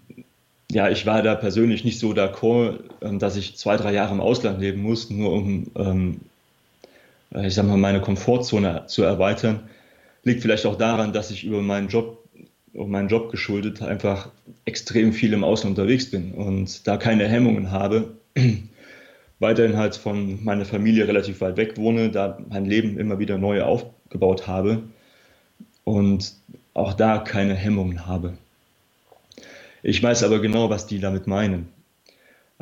ja, 0.71 0.89
ich 0.89 1.05
war 1.05 1.21
da 1.21 1.35
persönlich 1.35 1.83
nicht 1.83 1.99
so 1.99 2.11
d'accord, 2.11 2.79
ähm, 3.01 3.19
dass 3.19 3.35
ich 3.35 3.57
zwei, 3.57 3.75
drei 3.75 3.91
Jahre 3.91 4.13
im 4.13 4.21
Ausland 4.21 4.61
leben 4.61 4.81
muss, 4.81 5.09
nur 5.09 5.33
um, 5.33 5.69
ähm, 5.75 6.21
äh, 6.21 6.32
ich 7.41 7.55
sag 7.55 7.65
mal, 7.65 7.77
meine 7.77 8.01
Komfortzone 8.01 8.83
zu 8.87 9.03
erweitern. 9.03 9.69
Liegt 10.23 10.41
vielleicht 10.41 10.65
auch 10.65 10.77
daran, 10.77 11.13
dass 11.13 11.31
ich 11.31 11.43
über 11.43 11.61
meinen 11.61 11.87
Job, 11.87 12.23
um 12.73 12.91
meinen 12.91 13.09
Job 13.09 13.31
geschuldet, 13.31 13.81
einfach 13.81 14.29
extrem 14.65 15.13
viel 15.13 15.33
im 15.33 15.43
Ausland 15.43 15.77
unterwegs 15.77 16.09
bin 16.09 16.31
und 16.31 16.87
da 16.87 16.97
keine 16.97 17.27
Hemmungen 17.27 17.71
habe. 17.71 18.17
Weiterhin 19.39 19.77
halt 19.77 19.95
von 19.95 20.43
meiner 20.43 20.65
Familie 20.65 21.07
relativ 21.07 21.41
weit 21.41 21.57
weg 21.57 21.77
wohne, 21.77 22.09
da 22.09 22.37
mein 22.49 22.65
Leben 22.65 22.97
immer 22.97 23.19
wieder 23.19 23.37
neu 23.37 23.63
aufgebaut 23.63 24.47
habe 24.47 24.83
und 25.83 26.33
auch 26.73 26.93
da 26.93 27.17
keine 27.17 27.55
Hemmungen 27.55 28.05
habe. 28.05 28.33
Ich 29.81 30.01
weiß 30.01 30.23
aber 30.23 30.39
genau, 30.39 30.69
was 30.69 30.87
die 30.87 30.99
damit 30.99 31.27
meinen. 31.27 31.67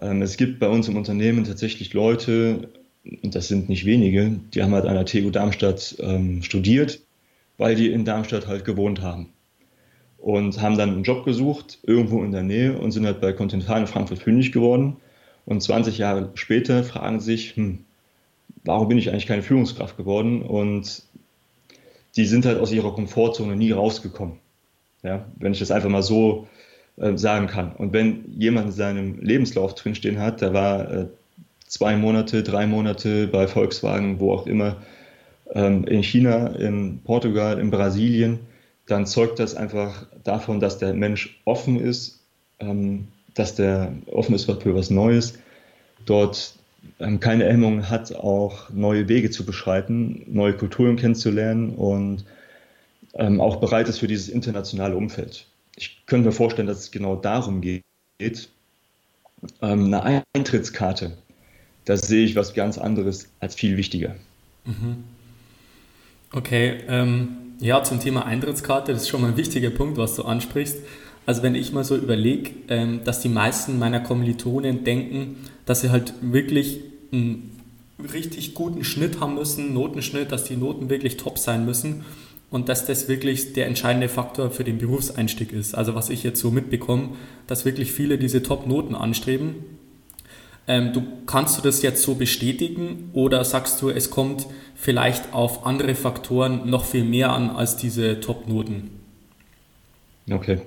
Ähm, 0.02 0.24
es 0.24 0.38
gibt 0.38 0.60
bei 0.60 0.68
uns 0.68 0.88
im 0.88 0.98
Unternehmen 0.98 1.44
tatsächlich 1.44 1.94
Leute, 1.94 2.70
das 3.04 3.48
sind 3.48 3.70
nicht 3.70 3.86
wenige, 3.86 4.40
die 4.54 4.62
haben 4.62 4.74
halt 4.74 4.86
an 4.86 4.96
der 4.96 5.06
TU 5.06 5.30
Darmstadt 5.32 5.96
ähm, 6.00 6.44
studiert, 6.44 7.00
weil 7.58 7.76
die 7.76 7.92
in 7.92 8.06
Darmstadt 8.06 8.48
halt 8.48 8.66
gewohnt 8.66 9.02
haben. 9.02 9.30
Und 10.18 10.62
haben 10.62 10.78
dann 10.78 10.90
einen 10.90 11.04
Job 11.04 11.26
gesucht, 11.26 11.80
irgendwo 11.82 12.24
in 12.24 12.32
der 12.32 12.44
Nähe, 12.44 12.78
und 12.78 12.92
sind 12.92 13.06
halt 13.06 13.22
bei 13.22 13.34
Continental 13.34 13.82
in 13.82 13.88
Frankfurt 13.88 14.20
fündig 14.20 14.52
geworden. 14.52 14.98
Und 15.46 15.64
20 15.64 15.98
Jahre 15.98 16.30
später 16.36 16.84
fragen 16.84 17.20
sich, 17.20 17.56
hm, 17.56 17.80
warum 18.64 18.88
bin 18.88 19.00
ich 19.00 19.10
eigentlich 19.10 19.26
keine 19.26 19.42
Führungskraft 19.42 19.98
geworden? 19.98 20.44
Und 20.44 21.04
die 22.16 22.26
sind 22.26 22.46
halt 22.46 22.60
aus 22.60 22.72
ihrer 22.72 22.94
Komfortzone 22.94 23.56
nie 23.56 23.72
rausgekommen. 23.72 24.38
Ja, 25.02 25.26
wenn 25.38 25.54
ich 25.54 25.60
das 25.60 25.72
einfach 25.72 25.90
mal 25.90 26.04
so 26.04 26.48
äh, 26.98 27.18
sagen 27.18 27.48
kann. 27.48 27.72
Und 27.76 27.94
wenn 27.94 28.32
jemand 28.38 28.68
in 28.68 28.72
seinem 28.74 29.20
Lebenslauf 29.20 29.74
drinstehen 29.74 30.20
hat, 30.20 30.42
der 30.42 30.54
war 30.54 30.92
äh, 30.92 31.08
zwei 31.72 31.96
Monate, 31.96 32.44
drei 32.44 32.68
Monate 32.68 33.28
bei 33.28 33.48
Volkswagen, 33.48 34.20
wo 34.20 34.34
auch 34.34 34.46
immer, 34.46 34.76
ähm, 35.54 35.86
in 35.86 36.04
China, 36.04 36.48
in 36.48 37.00
Portugal, 37.00 37.60
in 37.60 37.72
Brasilien, 37.72 38.40
dann 38.88 39.06
zeugt 39.06 39.40
das 39.40 39.56
einfach 39.56 40.06
davon, 40.26 40.60
dass 40.60 40.80
der 40.80 40.94
Mensch 40.94 41.40
offen 41.46 41.80
ist, 41.80 42.20
ähm, 42.60 43.08
dass 43.36 43.56
der 43.56 43.94
offen 44.08 44.36
ist 44.36 44.52
für 44.52 44.76
was 44.76 44.90
Neues, 44.90 45.40
dort 46.06 46.56
ähm, 47.00 47.22
keine 47.22 47.46
Hemmung 47.46 47.90
hat, 47.90 48.14
auch 48.16 48.70
neue 48.72 49.08
Wege 49.08 49.30
zu 49.30 49.46
beschreiten, 49.46 50.24
neue 50.28 50.54
Kulturen 50.54 50.98
kennenzulernen 50.98 51.74
und 51.76 52.26
auch 53.14 53.58
bereit 53.58 53.90
ist 53.90 54.00
für 54.00 54.08
dieses 54.08 54.30
internationale 54.30 54.96
Umfeld. 54.96 55.46
Ich 55.76 56.06
könnte 56.06 56.28
mir 56.28 56.32
vorstellen, 56.32 56.68
dass 56.70 56.80
es 56.80 56.92
genau 56.92 57.18
darum 57.18 57.60
geht. 57.60 57.84
Eine 59.60 60.24
Eintrittskarte, 60.34 61.18
da 61.92 61.98
sehe 61.98 62.24
ich 62.24 62.38
was 62.38 62.54
ganz 62.54 62.78
anderes 62.78 63.28
als 63.42 63.54
viel 63.54 63.76
wichtiger. 63.76 64.16
Mhm. 64.64 65.04
Okay, 66.32 66.78
ähm, 66.88 67.28
ja, 67.60 67.84
zum 67.84 68.00
Thema 68.00 68.26
Eintrittskarte, 68.26 68.94
das 68.94 69.02
ist 69.02 69.10
schon 69.10 69.20
mal 69.20 69.32
ein 69.32 69.38
wichtiger 69.38 69.72
Punkt, 69.72 69.98
was 69.98 70.16
du 70.16 70.24
ansprichst. 70.24 70.78
Also 71.26 71.44
wenn 71.44 71.54
ich 71.54 71.74
mal 71.74 71.84
so 71.84 71.98
überlege, 71.98 72.52
ähm, 72.70 73.02
dass 73.04 73.20
die 73.20 73.28
meisten 73.28 73.78
meiner 73.78 74.00
Kommilitonen 74.00 74.86
denken, 74.86 75.36
dass 75.66 75.82
sie 75.82 75.90
halt 75.90 76.14
wirklich 76.22 76.80
einen 77.12 77.60
richtig 78.14 78.54
guten 78.54 78.86
Schnitt 78.86 79.20
haben 79.20 79.36
müssen, 79.36 79.74
Notenschnitt, 79.74 80.32
dass 80.32 80.46
die 80.46 80.56
Noten 80.56 80.90
wirklich 80.90 81.18
top 81.18 81.38
sein 81.38 81.66
müssen 81.66 82.06
und 82.52 82.70
dass 82.70 82.86
das 82.86 83.10
wirklich 83.10 83.52
der 83.52 83.68
entscheidende 83.68 84.08
Faktor 84.08 84.50
für 84.50 84.64
den 84.64 84.78
Berufseinstieg 84.78 85.52
ist. 85.52 85.76
Also 85.76 85.94
was 85.94 86.10
ich 86.10 86.24
jetzt 86.24 86.40
so 86.40 86.52
mitbekomme, 86.52 87.10
dass 87.48 87.66
wirklich 87.66 87.92
viele 87.92 88.18
diese 88.18 88.42
Top-Noten 88.44 88.96
anstreben. 88.96 89.81
Ähm, 90.72 90.94
du 90.94 91.04
kannst 91.26 91.58
du 91.58 91.62
das 91.62 91.82
jetzt 91.82 92.02
so 92.02 92.16
bestätigen 92.16 93.10
oder 93.12 93.44
sagst 93.44 93.82
du, 93.82 93.90
es 93.90 94.10
kommt 94.10 94.48
vielleicht 94.74 95.34
auf 95.34 95.66
andere 95.66 95.96
Faktoren 95.96 96.70
noch 96.70 96.86
viel 96.86 97.04
mehr 97.04 97.34
an 97.34 97.50
als 97.50 97.76
diese 97.76 98.22
Top-Noten? 98.22 98.90
Okay. 100.32 100.62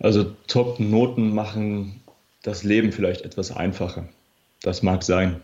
Also 0.00 0.24
Top-Noten 0.48 1.32
machen 1.32 2.00
das 2.42 2.64
Leben 2.64 2.90
vielleicht 2.90 3.20
etwas 3.22 3.52
einfacher. 3.52 4.08
Das 4.60 4.82
mag 4.82 5.04
sein. 5.04 5.40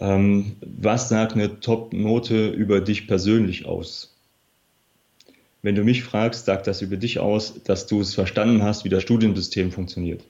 Ähm, 0.00 0.56
was 0.60 1.08
sagt 1.08 1.34
eine 1.34 1.60
Top-Note 1.60 2.48
über 2.48 2.80
dich 2.80 3.06
persönlich 3.06 3.64
aus? 3.66 4.12
Wenn 5.62 5.76
du 5.76 5.84
mich 5.84 6.02
fragst, 6.02 6.46
sagt 6.46 6.66
das 6.66 6.82
über 6.82 6.96
dich 6.96 7.20
aus, 7.20 7.62
dass 7.62 7.86
du 7.86 8.00
es 8.00 8.16
verstanden 8.16 8.64
hast, 8.64 8.84
wie 8.84 8.88
das 8.88 9.04
Studiensystem 9.04 9.70
funktioniert. 9.70 10.24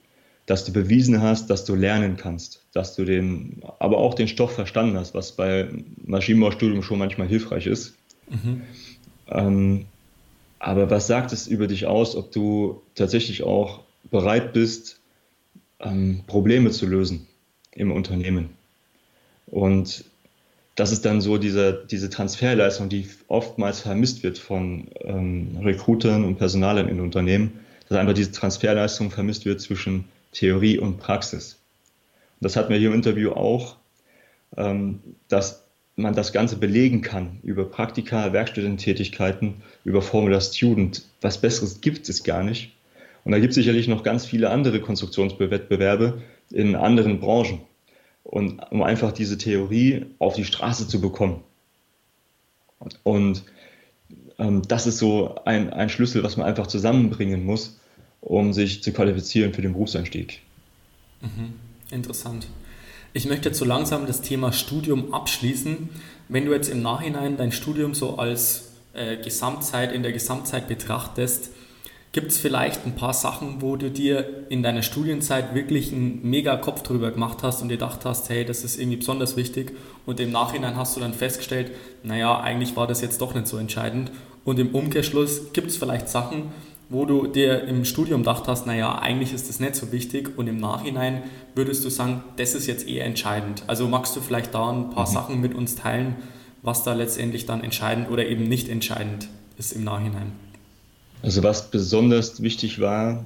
Dass 0.47 0.65
du 0.65 0.73
bewiesen 0.73 1.21
hast, 1.21 1.51
dass 1.51 1.65
du 1.65 1.75
lernen 1.75 2.17
kannst. 2.17 2.65
Dass 2.73 2.95
du 2.95 3.05
den, 3.05 3.61
aber 3.77 3.99
auch 3.99 4.15
den 4.15 4.27
Stoff 4.27 4.53
verstanden 4.53 4.97
hast, 4.97 5.13
was 5.13 5.33
bei 5.33 5.69
Maschinenbaustudium 6.03 6.81
schon 6.81 6.97
manchmal 6.97 7.27
hilfreich 7.27 7.67
ist. 7.67 7.93
Mhm. 8.29 8.63
Ähm, 9.29 9.85
aber 10.59 10.89
was 10.89 11.05
sagt 11.05 11.33
es 11.33 11.47
über 11.47 11.67
dich 11.67 11.85
aus, 11.85 12.15
ob 12.15 12.31
du 12.31 12.81
tatsächlich 12.95 13.43
auch 13.43 13.81
bereit 14.09 14.53
bist, 14.53 14.99
ähm, 15.79 16.23
Probleme 16.25 16.71
zu 16.71 16.87
lösen 16.87 17.27
im 17.73 17.91
Unternehmen? 17.91 18.49
Und 19.45 20.05
das 20.75 20.91
ist 20.91 21.05
dann 21.05 21.21
so 21.21 21.37
diese, 21.37 21.85
diese 21.89 22.09
Transferleistung, 22.09 22.87
die 22.87 23.07
oftmals 23.27 23.81
vermisst 23.81 24.23
wird 24.23 24.37
von 24.37 24.89
ähm, 25.01 25.57
Recruitern 25.63 26.23
und 26.23 26.37
Personalern 26.37 26.87
in 26.87 26.99
Unternehmen, 26.99 27.59
dass 27.89 27.97
einfach 27.97 28.13
diese 28.13 28.31
Transferleistung 28.31 29.09
vermisst 29.09 29.45
wird 29.45 29.59
zwischen 29.59 30.05
Theorie 30.31 30.77
und 30.77 30.97
Praxis. 30.97 31.59
Das 32.39 32.55
hatten 32.55 32.69
wir 32.69 32.77
hier 32.77 32.89
im 32.89 32.95
Interview 32.95 33.31
auch, 33.31 33.77
ähm, 34.55 34.99
dass 35.27 35.63
man 35.95 36.13
das 36.13 36.31
Ganze 36.31 36.57
belegen 36.57 37.01
kann 37.01 37.39
über 37.43 37.65
Praktika, 37.65 38.31
Werkstudententätigkeiten, 38.31 39.63
über 39.83 40.01
Formula 40.01 40.39
Student. 40.39 41.03
Was 41.21 41.41
Besseres 41.41 41.81
gibt 41.81 42.07
es 42.07 42.23
gar 42.23 42.43
nicht. 42.43 42.73
Und 43.23 43.31
da 43.31 43.39
gibt 43.39 43.51
es 43.51 43.55
sicherlich 43.55 43.87
noch 43.87 44.03
ganz 44.03 44.25
viele 44.25 44.51
andere 44.51 44.79
Konstruktionswettbewerbe 44.79 46.21
in 46.51 46.75
anderen 46.75 47.19
Branchen. 47.19 47.61
Und 48.23 48.59
um 48.71 48.83
einfach 48.83 49.11
diese 49.11 49.37
Theorie 49.37 50.05
auf 50.19 50.35
die 50.35 50.45
Straße 50.45 50.87
zu 50.87 51.01
bekommen. 51.01 51.43
Und 53.03 53.43
ähm, 54.37 54.61
das 54.67 54.85
ist 54.85 54.99
so 54.99 55.35
ein, 55.45 55.73
ein 55.73 55.89
Schlüssel, 55.89 56.23
was 56.23 56.37
man 56.37 56.45
einfach 56.45 56.67
zusammenbringen 56.67 57.43
muss, 57.43 57.79
um 58.21 58.53
sich 58.53 58.83
zu 58.83 58.91
qualifizieren 58.91 59.53
für 59.53 59.61
den 59.61 59.73
Berufseinstieg. 59.73 60.41
Mhm. 61.21 61.53
Interessant. 61.91 62.47
Ich 63.13 63.25
möchte 63.27 63.49
jetzt 63.49 63.57
so 63.57 63.65
langsam 63.65 64.05
das 64.05 64.21
Thema 64.21 64.51
Studium 64.51 65.13
abschließen. 65.13 65.89
Wenn 66.29 66.45
du 66.45 66.53
jetzt 66.53 66.69
im 66.69 66.81
Nachhinein 66.81 67.37
dein 67.37 67.51
Studium 67.51 67.93
so 67.93 68.17
als 68.17 68.73
äh, 68.93 69.17
Gesamtzeit, 69.17 69.91
in 69.93 70.03
der 70.03 70.11
Gesamtzeit 70.11 70.67
betrachtest, 70.67 71.51
gibt 72.11 72.31
es 72.31 72.37
vielleicht 72.37 72.85
ein 72.85 72.95
paar 72.95 73.13
Sachen, 73.13 73.61
wo 73.61 73.75
du 73.75 73.91
dir 73.91 74.45
in 74.49 74.63
deiner 74.63 74.81
Studienzeit 74.81 75.53
wirklich 75.53 75.91
einen 75.91 76.27
mega 76.27 76.57
Kopf 76.57 76.81
drüber 76.81 77.11
gemacht 77.11 77.43
hast 77.43 77.61
und 77.61 77.69
dir 77.69 77.75
gedacht 77.75 78.05
hast, 78.05 78.29
hey, 78.29 78.43
das 78.43 78.63
ist 78.63 78.79
irgendwie 78.79 78.97
besonders 78.97 79.37
wichtig 79.37 79.73
und 80.05 80.19
im 80.19 80.31
Nachhinein 80.31 80.77
hast 80.77 80.95
du 80.95 80.99
dann 80.99 81.13
festgestellt, 81.13 81.71
naja, 82.03 82.39
eigentlich 82.39 82.75
war 82.75 82.87
das 82.87 83.01
jetzt 83.01 83.21
doch 83.21 83.35
nicht 83.35 83.47
so 83.47 83.57
entscheidend 83.57 84.11
und 84.45 84.57
im 84.57 84.73
Umkehrschluss 84.73 85.53
gibt 85.53 85.67
es 85.67 85.77
vielleicht 85.77 86.09
Sachen, 86.09 86.45
wo 86.89 87.05
du 87.05 87.27
dir 87.27 87.63
im 87.63 87.83
Studium 87.83 88.21
gedacht 88.21 88.47
hast, 88.47 88.65
naja, 88.65 88.99
eigentlich 88.99 89.33
ist 89.33 89.49
das 89.49 89.59
nicht 89.59 89.75
so 89.75 89.91
wichtig 89.91 90.37
und 90.37 90.47
im 90.47 90.57
Nachhinein 90.57 91.23
würdest 91.53 91.83
du 91.83 91.89
sagen, 91.89 92.23
das 92.37 92.55
ist 92.55 92.67
jetzt 92.67 92.87
eher 92.87 93.05
entscheidend. 93.05 93.63
Also 93.67 93.87
magst 93.87 94.15
du 94.15 94.21
vielleicht 94.21 94.53
da 94.53 94.69
ein 94.71 94.89
paar 94.89 95.07
mhm. 95.07 95.13
Sachen 95.13 95.41
mit 95.41 95.53
uns 95.53 95.75
teilen, 95.75 96.15
was 96.61 96.83
da 96.83 96.93
letztendlich 96.93 97.45
dann 97.45 97.63
entscheidend 97.63 98.09
oder 98.09 98.25
eben 98.25 98.43
nicht 98.43 98.69
entscheidend 98.69 99.27
ist 99.57 99.73
im 99.73 99.83
Nachhinein? 99.83 100.31
Also 101.23 101.43
was 101.43 101.69
besonders 101.69 102.41
wichtig 102.41 102.79
war, 102.79 103.25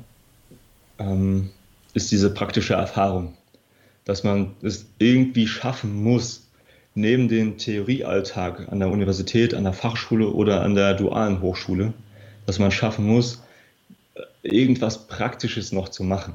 ähm, 0.98 1.50
ist 1.94 2.12
diese 2.12 2.34
praktische 2.34 2.74
Erfahrung, 2.74 3.34
dass 4.06 4.24
man 4.24 4.56
es 4.62 4.88
irgendwie 4.98 5.48
schaffen 5.48 6.04
muss, 6.04 6.48
neben 6.96 7.28
dem 7.28 7.58
Theoriealltag 7.58 8.72
an 8.72 8.80
der 8.80 8.90
Universität, 8.90 9.54
an 9.54 9.64
der 9.64 9.74
Fachschule 9.74 10.30
oder 10.30 10.62
an 10.62 10.76
der 10.76 10.94
dualen 10.94 11.42
Hochschule, 11.42 11.94
dass 12.46 12.60
man 12.60 12.72
schaffen 12.72 13.06
muss, 13.06 13.42
irgendwas 14.44 15.08
Praktisches 15.08 15.72
noch 15.72 15.90
zu 15.90 16.04
machen. 16.04 16.34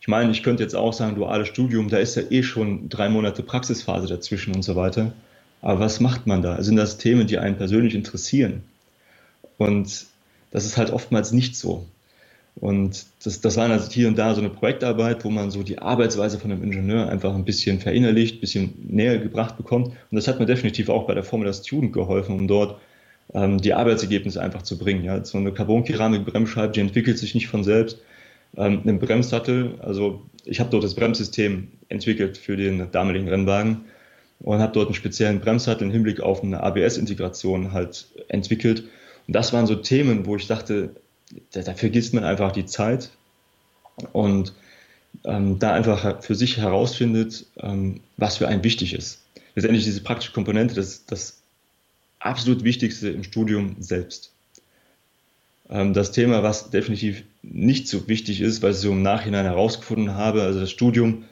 Ich 0.00 0.08
meine, 0.08 0.30
ich 0.30 0.42
könnte 0.42 0.62
jetzt 0.62 0.74
auch 0.74 0.92
sagen, 0.92 1.16
duales 1.16 1.48
Studium, 1.48 1.88
da 1.88 1.98
ist 1.98 2.16
ja 2.16 2.22
eh 2.30 2.42
schon 2.42 2.88
drei 2.88 3.08
Monate 3.08 3.42
Praxisphase 3.42 4.06
dazwischen 4.06 4.54
und 4.54 4.62
so 4.62 4.76
weiter. 4.76 5.12
Aber 5.60 5.80
was 5.80 6.00
macht 6.00 6.26
man 6.26 6.40
da? 6.40 6.62
Sind 6.62 6.76
das 6.76 6.96
Themen, 6.96 7.26
die 7.26 7.38
einen 7.38 7.56
persönlich 7.56 7.94
interessieren? 7.94 8.62
Und 9.58 10.06
das 10.50 10.64
ist 10.64 10.78
halt 10.78 10.90
oftmals 10.90 11.32
nicht 11.32 11.54
so. 11.54 11.86
Und 12.56 13.06
das, 13.24 13.40
das 13.40 13.56
war 13.56 13.68
also 13.70 13.90
hier 13.90 14.08
und 14.08 14.18
da 14.18 14.34
so 14.34 14.40
eine 14.40 14.50
Projektarbeit, 14.50 15.24
wo 15.24 15.30
man 15.30 15.50
so 15.50 15.62
die 15.62 15.78
Arbeitsweise 15.78 16.38
von 16.38 16.50
einem 16.50 16.62
Ingenieur 16.62 17.08
einfach 17.08 17.34
ein 17.34 17.44
bisschen 17.44 17.78
verinnerlicht, 17.78 18.36
ein 18.36 18.40
bisschen 18.40 18.74
näher 18.88 19.18
gebracht 19.18 19.56
bekommt. 19.56 19.88
Und 19.88 20.16
das 20.16 20.28
hat 20.28 20.40
mir 20.40 20.46
definitiv 20.46 20.88
auch 20.88 21.06
bei 21.06 21.14
der 21.14 21.24
Formula 21.24 21.52
Student 21.52 21.92
geholfen, 21.92 22.34
um 22.36 22.48
dort 22.48 22.80
ähm, 23.34 23.60
die 23.60 23.74
Arbeitsergebnisse 23.74 24.40
einfach 24.40 24.62
zu 24.62 24.78
bringen. 24.78 25.04
Ja. 25.04 25.24
So 25.24 25.38
eine 25.38 25.52
Carbon-Keramik-Bremsscheibe, 25.52 26.72
die 26.72 26.80
entwickelt 26.80 27.18
sich 27.18 27.34
nicht 27.34 27.48
von 27.48 27.64
selbst. 27.64 27.98
Ähm, 28.56 28.82
ein 28.84 28.98
Bremssattel, 28.98 29.74
also 29.80 30.22
ich 30.44 30.60
habe 30.60 30.70
dort 30.70 30.84
das 30.84 30.94
Bremssystem 30.94 31.68
entwickelt 31.88 32.38
für 32.38 32.56
den 32.56 32.90
damaligen 32.90 33.28
Rennwagen 33.28 33.82
und 34.40 34.58
habe 34.58 34.72
dort 34.72 34.86
einen 34.86 34.94
speziellen 34.94 35.40
Bremssattel 35.40 35.86
im 35.86 35.92
Hinblick 35.92 36.20
auf 36.20 36.42
eine 36.42 36.62
ABS-Integration 36.62 37.72
halt 37.72 38.08
entwickelt. 38.28 38.84
Und 39.26 39.36
das 39.36 39.52
waren 39.52 39.66
so 39.66 39.76
Themen, 39.76 40.26
wo 40.26 40.36
ich 40.36 40.46
dachte, 40.46 40.90
da, 41.52 41.60
da 41.62 41.74
vergisst 41.74 42.14
man 42.14 42.24
einfach 42.24 42.50
die 42.52 42.66
Zeit 42.66 43.10
und 44.12 44.54
ähm, 45.24 45.58
da 45.58 45.74
einfach 45.74 46.22
für 46.22 46.34
sich 46.34 46.56
herausfindet, 46.56 47.46
ähm, 47.58 48.00
was 48.16 48.38
für 48.38 48.48
einen 48.48 48.64
wichtig 48.64 48.94
ist. 48.94 49.22
Letztendlich 49.54 49.84
diese 49.84 50.02
praktische 50.02 50.32
Komponente, 50.32 50.74
das, 50.74 51.04
das 51.06 51.39
absolut 52.20 52.62
Wichtigste 52.62 53.08
im 53.08 53.24
Studium 53.24 53.76
selbst. 53.80 54.32
Ähm, 55.68 55.94
das 55.94 56.12
Thema, 56.12 56.42
was 56.42 56.70
definitiv 56.70 57.24
nicht 57.42 57.88
so 57.88 58.06
wichtig 58.06 58.40
ist, 58.40 58.62
weil 58.62 58.72
ich 58.72 58.78
so 58.78 58.92
im 58.92 59.02
Nachhinein 59.02 59.46
herausgefunden 59.46 60.14
habe, 60.14 60.42
also 60.42 60.60
das 60.60 60.70
Studium 60.70 61.24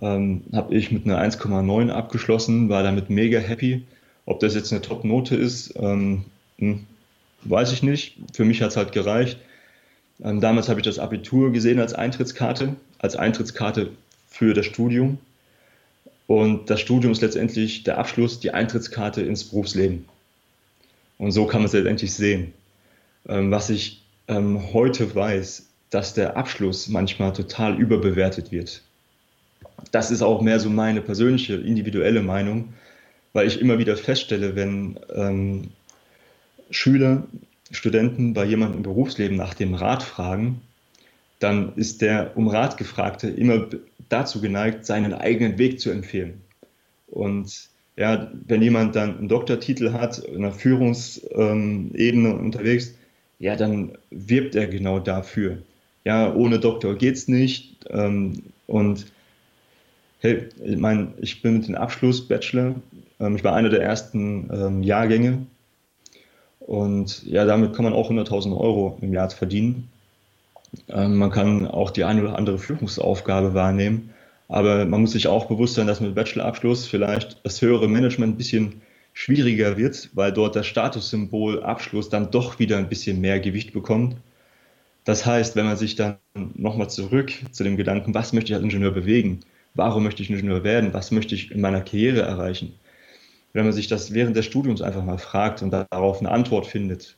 ähm, 0.00 0.42
habe 0.52 0.74
ich 0.74 0.92
mit 0.92 1.04
einer 1.04 1.20
1,9 1.20 1.90
abgeschlossen, 1.90 2.68
war 2.68 2.82
damit 2.82 3.10
mega 3.10 3.38
happy. 3.38 3.84
Ob 4.26 4.40
das 4.40 4.54
jetzt 4.54 4.72
eine 4.72 4.82
Top-Note 4.82 5.34
ist, 5.34 5.74
ähm, 5.76 6.24
hm, 6.58 6.86
weiß 7.44 7.72
ich 7.72 7.82
nicht. 7.82 8.16
Für 8.32 8.44
mich 8.44 8.62
hat 8.62 8.70
es 8.70 8.76
halt 8.76 8.92
gereicht. 8.92 9.38
Ähm, 10.22 10.40
damals 10.40 10.68
habe 10.68 10.80
ich 10.80 10.84
das 10.84 10.98
Abitur 10.98 11.52
gesehen 11.52 11.80
als 11.80 11.94
Eintrittskarte, 11.94 12.76
als 12.98 13.16
Eintrittskarte 13.16 13.90
für 14.28 14.54
das 14.54 14.66
Studium. 14.66 15.18
Und 16.26 16.68
das 16.68 16.80
Studium 16.80 17.12
ist 17.12 17.22
letztendlich 17.22 17.84
der 17.84 17.96
Abschluss, 17.96 18.38
die 18.38 18.52
Eintrittskarte 18.52 19.22
ins 19.22 19.44
Berufsleben. 19.44 20.04
Und 21.18 21.32
so 21.32 21.46
kann 21.46 21.60
man 21.60 21.66
es 21.66 21.72
letztendlich 21.72 22.14
sehen. 22.14 22.52
Ähm, 23.28 23.50
was 23.50 23.70
ich 23.70 24.04
ähm, 24.28 24.72
heute 24.72 25.14
weiß, 25.14 25.68
dass 25.90 26.14
der 26.14 26.36
Abschluss 26.36 26.88
manchmal 26.88 27.32
total 27.32 27.78
überbewertet 27.78 28.52
wird. 28.52 28.82
Das 29.90 30.10
ist 30.10 30.22
auch 30.22 30.42
mehr 30.42 30.60
so 30.60 30.70
meine 30.70 31.00
persönliche, 31.00 31.54
individuelle 31.54 32.22
Meinung, 32.22 32.74
weil 33.32 33.46
ich 33.46 33.60
immer 33.60 33.78
wieder 33.78 33.96
feststelle, 33.96 34.54
wenn 34.54 34.98
ähm, 35.14 35.68
Schüler, 36.70 37.26
Studenten 37.70 38.34
bei 38.34 38.44
jemandem 38.44 38.78
im 38.78 38.82
Berufsleben 38.82 39.36
nach 39.36 39.54
dem 39.54 39.74
Rat 39.74 40.02
fragen, 40.02 40.62
dann 41.38 41.74
ist 41.76 42.02
der 42.02 42.36
um 42.36 42.48
Rat 42.48 42.76
gefragte 42.76 43.28
immer 43.28 43.68
dazu 44.08 44.40
geneigt, 44.40 44.86
seinen 44.86 45.14
eigenen 45.14 45.58
Weg 45.58 45.80
zu 45.80 45.90
empfehlen. 45.90 46.42
Und 47.06 47.68
ja, 47.98 48.30
wenn 48.46 48.62
jemand 48.62 48.94
dann 48.94 49.18
einen 49.18 49.28
Doktortitel 49.28 49.92
hat, 49.92 50.18
in 50.18 50.44
einer 50.44 50.52
Führungsebene 50.52 52.36
unterwegs, 52.36 52.94
ja, 53.40 53.56
dann 53.56 53.98
wirbt 54.10 54.54
er 54.54 54.68
genau 54.68 55.00
dafür. 55.00 55.58
Ja, 56.04 56.32
ohne 56.32 56.60
Doktor 56.60 56.94
geht's 56.94 57.26
nicht. 57.26 57.76
Ähm, 57.90 58.44
und 58.68 59.06
hey, 60.20 60.48
ich 60.64 60.76
meine, 60.76 61.08
ich 61.20 61.42
bin 61.42 61.54
mit 61.58 61.66
dem 61.66 61.74
Abschluss 61.74 62.26
Bachelor. 62.26 62.76
Ähm, 63.18 63.34
ich 63.34 63.42
war 63.42 63.54
einer 63.54 63.68
der 63.68 63.82
ersten 63.82 64.48
ähm, 64.52 64.82
Jahrgänge. 64.84 65.46
Und 66.60 67.24
ja, 67.26 67.44
damit 67.46 67.74
kann 67.74 67.84
man 67.84 67.94
auch 67.94 68.12
100.000 68.12 68.56
Euro 68.56 68.96
im 69.00 69.12
Jahr 69.12 69.30
verdienen. 69.30 69.88
Ähm, 70.88 71.16
man 71.16 71.32
kann 71.32 71.66
auch 71.66 71.90
die 71.90 72.04
eine 72.04 72.22
oder 72.22 72.38
andere 72.38 72.58
Führungsaufgabe 72.58 73.54
wahrnehmen. 73.54 74.10
Aber 74.48 74.86
man 74.86 75.02
muss 75.02 75.12
sich 75.12 75.26
auch 75.28 75.46
bewusst 75.46 75.74
sein, 75.74 75.86
dass 75.86 76.00
mit 76.00 76.14
Bachelorabschluss 76.14 76.86
vielleicht 76.86 77.44
das 77.44 77.60
höhere 77.60 77.86
Management 77.86 78.34
ein 78.34 78.38
bisschen 78.38 78.80
schwieriger 79.12 79.76
wird, 79.76 80.10
weil 80.14 80.32
dort 80.32 80.56
das 80.56 80.66
Statussymbol 80.66 81.62
Abschluss 81.62 82.08
dann 82.08 82.30
doch 82.30 82.58
wieder 82.58 82.78
ein 82.78 82.88
bisschen 82.88 83.20
mehr 83.20 83.40
Gewicht 83.40 83.72
bekommt. 83.72 84.16
Das 85.04 85.26
heißt, 85.26 85.56
wenn 85.56 85.66
man 85.66 85.76
sich 85.76 85.96
dann 85.96 86.18
nochmal 86.54 86.90
zurück 86.90 87.32
zu 87.50 87.64
dem 87.64 87.76
Gedanken, 87.76 88.14
was 88.14 88.32
möchte 88.32 88.50
ich 88.50 88.54
als 88.54 88.62
Ingenieur 88.64 88.90
bewegen? 88.90 89.40
Warum 89.74 90.02
möchte 90.02 90.22
ich 90.22 90.30
Ingenieur 90.30 90.64
werden? 90.64 90.94
Was 90.94 91.10
möchte 91.10 91.34
ich 91.34 91.50
in 91.50 91.60
meiner 91.60 91.80
Karriere 91.80 92.22
erreichen? 92.22 92.74
Wenn 93.52 93.64
man 93.64 93.72
sich 93.72 93.86
das 93.86 94.12
während 94.14 94.36
des 94.36 94.44
Studiums 94.44 94.82
einfach 94.82 95.04
mal 95.04 95.18
fragt 95.18 95.62
und 95.62 95.70
darauf 95.70 96.20
eine 96.20 96.30
Antwort 96.30 96.66
findet, 96.66 97.16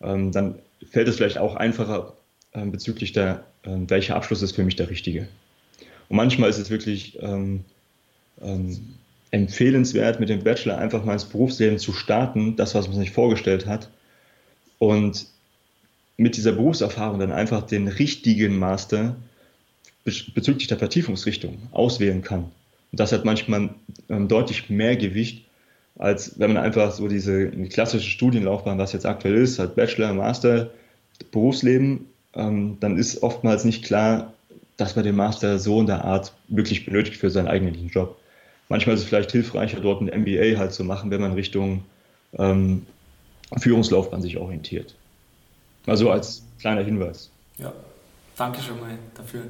ähm, 0.00 0.32
dann 0.32 0.58
fällt 0.90 1.08
es 1.08 1.16
vielleicht 1.16 1.38
auch 1.38 1.56
einfacher 1.56 2.14
ähm, 2.54 2.72
bezüglich 2.72 3.12
der, 3.12 3.44
ähm, 3.64 3.88
welcher 3.90 4.16
Abschluss 4.16 4.42
ist 4.42 4.56
für 4.56 4.64
mich 4.64 4.76
der 4.76 4.90
richtige. 4.90 5.28
Und 6.08 6.16
manchmal 6.16 6.50
ist 6.50 6.58
es 6.58 6.70
wirklich 6.70 7.18
ähm, 7.20 7.64
ähm, 8.42 8.94
empfehlenswert, 9.30 10.20
mit 10.20 10.28
dem 10.28 10.42
Bachelor 10.42 10.78
einfach 10.78 11.04
mal 11.04 11.12
ins 11.12 11.26
Berufsleben 11.26 11.78
zu 11.78 11.92
starten, 11.92 12.56
das, 12.56 12.74
was 12.74 12.88
man 12.88 12.98
sich 12.98 13.10
vorgestellt 13.10 13.66
hat. 13.66 13.90
Und 14.78 15.26
mit 16.16 16.36
dieser 16.36 16.52
Berufserfahrung 16.52 17.20
dann 17.20 17.32
einfach 17.32 17.62
den 17.62 17.88
richtigen 17.88 18.58
Master 18.58 19.16
bezüglich 20.04 20.66
der 20.66 20.78
Vertiefungsrichtung 20.78 21.58
auswählen 21.72 22.22
kann. 22.22 22.44
Und 22.90 23.00
das 23.00 23.12
hat 23.12 23.24
manchmal 23.24 23.70
ähm, 24.08 24.28
deutlich 24.28 24.70
mehr 24.70 24.96
Gewicht, 24.96 25.44
als 25.98 26.38
wenn 26.38 26.54
man 26.54 26.62
einfach 26.62 26.92
so 26.92 27.08
diese 27.08 27.50
klassische 27.68 28.08
Studienlaufbahn, 28.08 28.78
was 28.78 28.92
jetzt 28.92 29.04
aktuell 29.04 29.36
ist, 29.36 29.58
hat 29.58 29.76
Bachelor, 29.76 30.14
Master, 30.14 30.70
Berufsleben, 31.30 32.06
ähm, 32.34 32.78
dann 32.80 32.96
ist 32.96 33.22
oftmals 33.22 33.64
nicht 33.64 33.84
klar, 33.84 34.32
dass 34.78 34.96
man 34.96 35.04
den 35.04 35.16
Master 35.16 35.58
so 35.58 35.80
in 35.80 35.86
der 35.86 36.04
Art 36.04 36.32
wirklich 36.48 36.86
benötigt 36.86 37.18
für 37.18 37.28
seinen 37.28 37.48
eigentlichen 37.48 37.88
Job. 37.88 38.16
Manchmal 38.70 38.94
ist 38.94 39.02
es 39.02 39.08
vielleicht 39.08 39.32
hilfreicher, 39.32 39.80
dort 39.80 40.00
ein 40.00 40.22
MBA 40.22 40.56
halt 40.56 40.72
zu 40.72 40.84
machen, 40.84 41.10
wenn 41.10 41.20
man 41.20 41.32
Richtung 41.32 41.84
ähm, 42.34 42.86
Führungslaufbahn 43.58 44.22
sich 44.22 44.38
orientiert. 44.38 44.94
Also 45.86 46.10
als 46.10 46.42
kleiner 46.60 46.82
Hinweis. 46.82 47.30
Ja, 47.58 47.72
danke 48.36 48.62
schon 48.62 48.78
mal 48.80 48.98
dafür. 49.14 49.42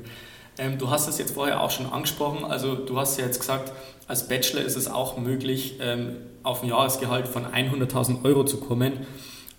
Ähm, 0.56 0.78
du 0.78 0.88
hast 0.88 1.08
es 1.08 1.18
jetzt 1.18 1.32
vorher 1.34 1.60
auch 1.60 1.70
schon 1.70 1.86
angesprochen. 1.86 2.44
Also 2.44 2.74
du 2.74 2.98
hast 2.98 3.18
ja 3.18 3.26
jetzt 3.26 3.40
gesagt, 3.40 3.72
als 4.06 4.28
Bachelor 4.28 4.62
ist 4.62 4.76
es 4.76 4.88
auch 4.88 5.18
möglich, 5.18 5.78
ähm, 5.80 6.16
auf 6.42 6.62
ein 6.62 6.68
Jahresgehalt 6.68 7.28
von 7.28 7.44
100.000 7.44 8.24
Euro 8.24 8.44
zu 8.44 8.60
kommen. 8.60 9.06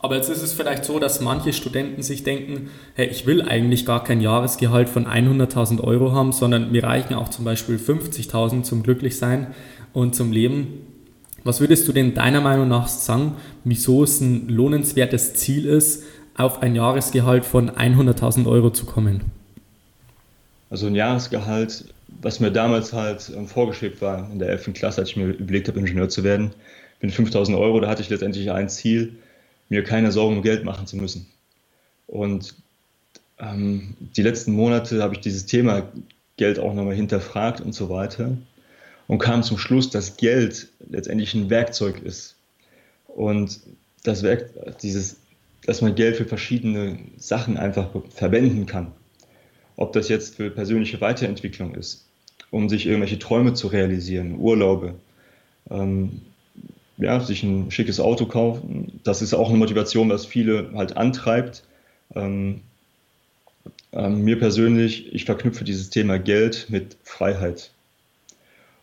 Aber 0.01 0.15
jetzt 0.15 0.29
ist 0.29 0.41
es 0.41 0.53
vielleicht 0.53 0.85
so, 0.85 0.97
dass 0.97 1.19
manche 1.19 1.51
Studenten 1.51 2.01
sich 2.03 2.23
denken, 2.23 2.69
hey, 2.95 3.07
ich 3.07 3.25
will 3.25 3.41
eigentlich 3.41 3.85
gar 3.85 4.03
kein 4.03 4.21
Jahresgehalt 4.21 4.87
von 4.87 5.05
100.000 5.05 5.81
Euro 5.83 6.13
haben, 6.13 6.31
sondern 6.31 6.71
mir 6.71 6.83
reichen 6.83 7.13
auch 7.13 7.27
zum 7.27 7.43
Beispiel 7.43 7.75
50.000 7.75 8.63
zum 8.63 8.81
Glücklichsein 8.81 9.47
und 9.91 10.15
zum 10.15 10.31
Leben. 10.31 10.85
Was 11.43 11.59
würdest 11.59 11.87
du 11.87 11.91
denn 11.91 12.13
deiner 12.13 12.39
Meinung 12.39 12.69
nach 12.69 12.87
sagen, 12.87 13.35
wieso 13.65 14.03
es 14.03 14.21
ein 14.21 14.47
lohnenswertes 14.47 15.33
Ziel 15.33 15.65
ist, 15.65 16.03
auf 16.35 16.61
ein 16.61 16.75
Jahresgehalt 16.75 17.43
von 17.43 17.69
100.000 17.69 18.47
Euro 18.47 18.69
zu 18.69 18.85
kommen? 18.85 19.25
Also 20.69 20.87
ein 20.87 20.95
Jahresgehalt, 20.95 21.85
was 22.21 22.39
mir 22.39 22.51
damals 22.51 22.93
halt 22.93 23.31
ähm, 23.35 23.47
vorgeschrieben 23.47 23.99
war 23.99 24.29
in 24.31 24.39
der 24.39 24.49
11. 24.49 24.73
Klasse, 24.73 25.01
als 25.01 25.09
ich 25.09 25.17
mir 25.17 25.27
überlegt 25.27 25.67
habe, 25.67 25.79
Ingenieur 25.79 26.07
zu 26.07 26.23
werden, 26.23 26.51
mit 27.01 27.11
5.000 27.11 27.57
Euro, 27.57 27.79
da 27.81 27.89
hatte 27.89 28.01
ich 28.01 28.09
letztendlich 28.09 28.51
ein 28.51 28.69
Ziel, 28.69 29.17
mir 29.69 29.83
keine 29.83 30.11
Sorgen 30.11 30.37
um 30.37 30.43
Geld 30.43 30.65
machen 30.65 30.87
zu 30.87 30.97
müssen. 30.97 31.27
Und 32.07 32.55
ähm, 33.39 33.95
die 34.15 34.23
letzten 34.23 34.51
Monate 34.51 35.01
habe 35.01 35.13
ich 35.15 35.21
dieses 35.21 35.45
Thema 35.45 35.89
Geld 36.37 36.59
auch 36.59 36.73
nochmal 36.73 36.95
hinterfragt 36.95 37.61
und 37.61 37.73
so 37.73 37.89
weiter 37.89 38.37
und 39.07 39.19
kam 39.19 39.43
zum 39.43 39.57
Schluss, 39.57 39.89
dass 39.89 40.17
Geld 40.17 40.67
letztendlich 40.89 41.33
ein 41.33 41.49
Werkzeug 41.49 42.01
ist. 42.03 42.35
Und 43.07 43.59
das 44.03 44.23
Werk, 44.23 44.49
dieses, 44.81 45.17
dass 45.65 45.81
man 45.81 45.95
Geld 45.95 46.17
für 46.17 46.25
verschiedene 46.25 46.99
Sachen 47.17 47.57
einfach 47.57 47.89
verwenden 48.09 48.65
kann. 48.65 48.91
Ob 49.75 49.93
das 49.93 50.09
jetzt 50.09 50.35
für 50.35 50.49
persönliche 50.49 51.01
Weiterentwicklung 51.01 51.75
ist, 51.75 52.05
um 52.51 52.69
sich 52.69 52.85
irgendwelche 52.85 53.19
Träume 53.19 53.53
zu 53.53 53.67
realisieren, 53.67 54.37
Urlaube, 54.37 54.95
ähm, 55.69 56.21
ja, 56.99 57.19
sich 57.19 57.43
ein 57.43 57.71
schickes 57.71 57.99
Auto 57.99 58.25
kaufen. 58.25 58.99
Das 59.03 59.21
ist 59.21 59.33
auch 59.33 59.49
eine 59.49 59.57
Motivation, 59.57 60.09
was 60.09 60.25
viele 60.25 60.71
halt 60.75 60.97
antreibt. 60.97 61.63
Ähm, 62.13 62.61
ähm, 63.93 64.21
mir 64.23 64.37
persönlich, 64.37 65.13
ich 65.13 65.25
verknüpfe 65.25 65.63
dieses 65.63 65.89
Thema 65.89 66.19
Geld 66.19 66.67
mit 66.69 66.97
Freiheit. 67.03 67.71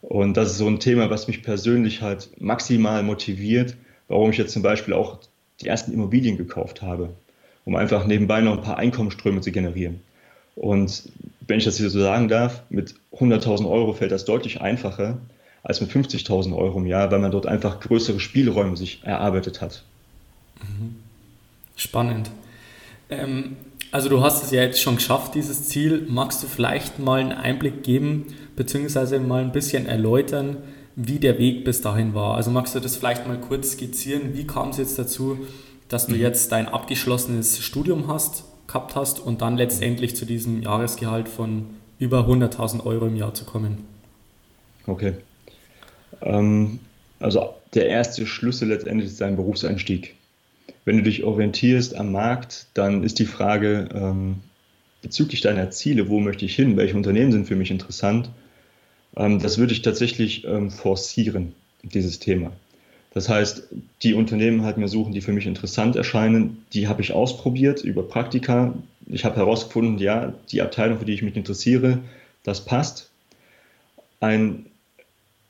Und 0.03 0.37
das 0.37 0.51
ist 0.51 0.59
so 0.59 0.67
ein 0.67 0.81
Thema, 0.81 1.11
was 1.11 1.29
mich 1.29 1.43
persönlich 1.43 2.03
halt 2.03 2.31
maximal 2.41 3.03
motiviert, 3.03 3.77
warum 4.09 4.31
ich 4.31 4.39
jetzt 4.39 4.53
zum 4.53 4.63
Beispiel 4.63 4.95
auch 4.95 5.19
die 5.61 5.69
ersten 5.69 5.93
Immobilien 5.93 6.37
gekauft 6.37 6.83
habe, 6.83 7.11
um 7.65 7.77
einfach 7.77 8.07
nebenbei 8.07 8.41
noch 8.41 8.57
ein 8.57 8.63
paar 8.63 8.79
Einkommensströme 8.79 9.41
zu 9.41 9.53
generieren. 9.53 10.01
Und 10.55 11.11
wenn 11.47 11.59
ich 11.59 11.65
das 11.65 11.77
hier 11.77 11.91
so 11.91 12.01
sagen 12.01 12.29
darf, 12.29 12.63
mit 12.71 12.95
100.000 13.13 13.69
Euro 13.69 13.93
fällt 13.93 14.13
das 14.13 14.25
deutlich 14.25 14.61
einfacher, 14.61 15.19
als 15.67 15.81
mit 15.81 15.91
50.000 15.91 16.57
Euro 16.57 16.79
im 16.79 16.87
Jahr, 16.87 17.11
weil 17.11 17.19
man 17.19 17.33
dort 17.33 17.47
einfach 17.47 17.81
größere 17.81 18.21
Spielräume 18.21 18.77
sich 18.77 19.01
erarbeitet 19.03 19.61
hat. 19.61 19.83
Mhm. 20.63 20.95
Spannend. 21.75 22.31
Ähm, 23.11 23.57
also 23.91 24.09
du 24.09 24.23
hast 24.23 24.45
es 24.45 24.53
ja 24.53 24.63
jetzt 24.63 24.81
schon 24.81 24.95
geschafft, 24.95 25.35
dieses 25.35 25.69
Ziel. 25.69 26.07
Magst 26.09 26.41
du 26.43 26.47
vielleicht 26.47 27.01
mal 27.01 27.21
einen 27.21 27.33
Einblick 27.33 27.83
geben, 27.83 28.27
beziehungsweise 28.55 29.19
mal 29.19 29.43
ein 29.43 29.51
bisschen 29.51 29.87
erläutern, 29.87 30.59
wie 30.95 31.19
der 31.19 31.37
Weg 31.39 31.65
bis 31.65 31.81
dahin 31.81 32.15
war? 32.15 32.37
Also 32.37 32.53
magst 32.53 32.77
du 32.77 32.81
das 32.81 32.95
vielleicht 32.95 33.27
mal 33.27 33.39
kurz 33.39 33.73
skizzieren? 33.73 34.35
Wie 34.35 34.47
kam 34.47 34.69
es 34.69 34.77
jetzt 34.77 34.97
dazu, 35.01 35.37
dass 35.89 36.07
du 36.07 36.15
mhm. 36.15 36.21
jetzt 36.21 36.53
dein 36.53 36.69
abgeschlossenes 36.69 37.59
Studium 37.59 38.07
hast, 38.07 38.45
gehabt 38.69 38.95
hast 38.95 39.19
und 39.19 39.43
dann 39.43 39.57
letztendlich 39.57 40.15
zu 40.15 40.27
diesem 40.27 40.63
Jahresgehalt 40.63 41.29
von 41.29 41.67
über 41.99 42.21
100.000 42.21 42.87
Euro 42.87 43.07
im 43.07 43.17
Jahr 43.17 43.35
zu 43.35 43.45
kommen? 43.45 43.85
Okay. 44.87 45.15
Ähm, 46.23 46.79
also 47.21 47.55
der 47.75 47.89
erste 47.89 48.27
Schlüssel 48.27 48.69
letztendlich 48.69 49.11
ist 49.11 49.21
dein 49.21 49.37
Berufseinstieg. 49.37 50.15
Wenn 50.85 50.99
du 50.99 51.03
dich 51.03 51.25
orientierst 51.25 51.97
am 51.97 52.13
Markt, 52.13 52.67
dann 52.75 53.03
ist 53.03 53.19
die 53.19 53.27
Frage 53.27 53.89
ähm, 53.93 54.37
bezüglich 55.03 55.41
deiner 55.41 55.71
Ziele, 55.71 56.09
wo 56.09 56.21
möchte 56.21 56.45
ich 56.45 56.55
hin, 56.55 56.77
welche 56.77 56.97
Unternehmen 56.97 57.33
sind 57.33 57.47
für 57.47 57.57
mich 57.57 57.71
interessant, 57.71 58.31
ähm, 59.17 59.41
das 59.41 59.59
würde 59.59 59.73
ich 59.73 59.83
tatsächlich 59.83 60.45
ähm, 60.45 60.71
forcieren, 60.71 61.55
dieses 61.83 62.19
Thema. 62.19 62.53
Das 63.15 63.29
heißt, 63.29 63.69
die 64.03 64.15
Unternehmen 64.15 64.63
halt 64.63 64.77
mir 64.77 64.89
suchen, 64.89 65.13
die 65.13 65.23
für 65.23 65.33
mich 65.33 65.47
interessant 65.47 65.97
erscheinen, 65.97 66.65
die 66.75 66.87
habe 66.87 67.01
ich 67.01 67.13
ausprobiert 67.13 67.83
über 67.83 68.03
Praktika. 68.03 68.75
Ich 69.07 69.25
habe 69.25 69.37
herausgefunden, 69.37 69.99
ja, 69.99 70.35
die 70.51 70.61
Abteilung, 70.61 70.99
für 70.99 71.07
die 71.07 71.15
ich 71.15 71.23
mich 71.23 71.35
interessiere, 71.35 72.01
das 72.43 72.65
passt. 72.65 73.11
Ein 74.21 74.67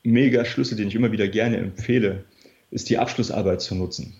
mega 0.06 0.44
Schlüssel, 0.44 0.76
den 0.76 0.88
ich 0.88 0.94
immer 0.94 1.12
wieder 1.12 1.28
gerne 1.28 1.56
empfehle, 1.58 2.24
ist 2.70 2.88
die 2.88 2.98
Abschlussarbeit 2.98 3.60
zu 3.60 3.74
nutzen. 3.74 4.14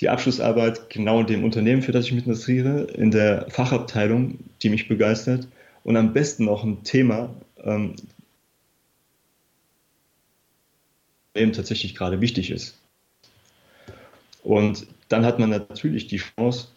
Die 0.00 0.08
Abschlussarbeit 0.08 0.88
genau 0.90 1.20
in 1.20 1.26
dem 1.26 1.44
Unternehmen, 1.44 1.82
für 1.82 1.92
das 1.92 2.06
ich 2.06 2.12
mich 2.12 2.26
interessiere, 2.26 2.84
in 2.94 3.10
der 3.10 3.46
Fachabteilung, 3.50 4.38
die 4.62 4.70
mich 4.70 4.88
begeistert 4.88 5.46
und 5.84 5.96
am 5.96 6.12
besten 6.12 6.46
noch 6.46 6.64
ein 6.64 6.82
Thema, 6.84 7.34
ähm, 7.62 7.96
eben 11.34 11.52
tatsächlich 11.52 11.94
gerade 11.94 12.20
wichtig 12.20 12.50
ist. 12.50 12.78
Und 14.42 14.86
dann 15.08 15.24
hat 15.24 15.38
man 15.38 15.50
natürlich 15.50 16.06
die 16.06 16.18
Chance, 16.18 16.68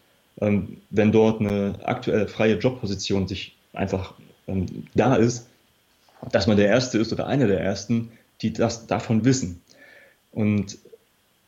ähm, 0.42 0.78
wenn 0.90 1.12
dort 1.12 1.40
eine 1.40 1.76
aktuelle 1.84 2.28
freie 2.28 2.58
Jobposition 2.58 3.28
sich 3.28 3.56
einfach 3.74 4.16
ähm, 4.48 4.66
da 4.96 5.16
ist, 5.16 5.48
dass 6.32 6.48
man 6.48 6.58
der 6.58 6.68
Erste 6.68 6.98
ist 6.98 7.12
oder 7.14 7.28
einer 7.28 7.48
der 7.48 7.62
Ersten, 7.62 8.12
die 8.44 8.54
das 8.54 8.88
davon 8.88 9.26
wissen. 9.26 9.62
Und 10.32 10.78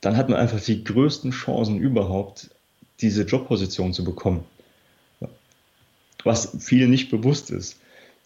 dann 0.02 0.18
hat 0.18 0.30
man 0.30 0.40
einfach 0.40 0.62
die 0.62 0.84
größten 0.84 1.32
Chancen 1.32 1.78
überhaupt, 1.78 2.50
diese 3.02 3.24
Jobposition 3.24 3.94
zu 3.94 4.04
bekommen. 4.04 4.44
Was 6.24 6.58
vielen 6.60 6.90
nicht 6.90 7.12
bewusst 7.12 7.52
ist, 7.52 7.78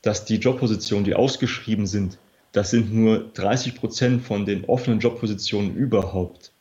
dass 0.01 0.23
die 0.23 0.35
Jobpositionen, 0.35 1.03
die 1.03 1.15
ausgeschrieben 1.15 1.85
sind, 1.85 2.17
das 2.51 2.71
sind 2.71 2.93
nur 2.93 3.29
30 3.33 3.75
Prozent 3.75 4.23
von 4.23 4.45
den 4.45 4.65
offenen 4.65 4.99
Jobpositionen 4.99 5.75
überhaupt. 5.75 6.51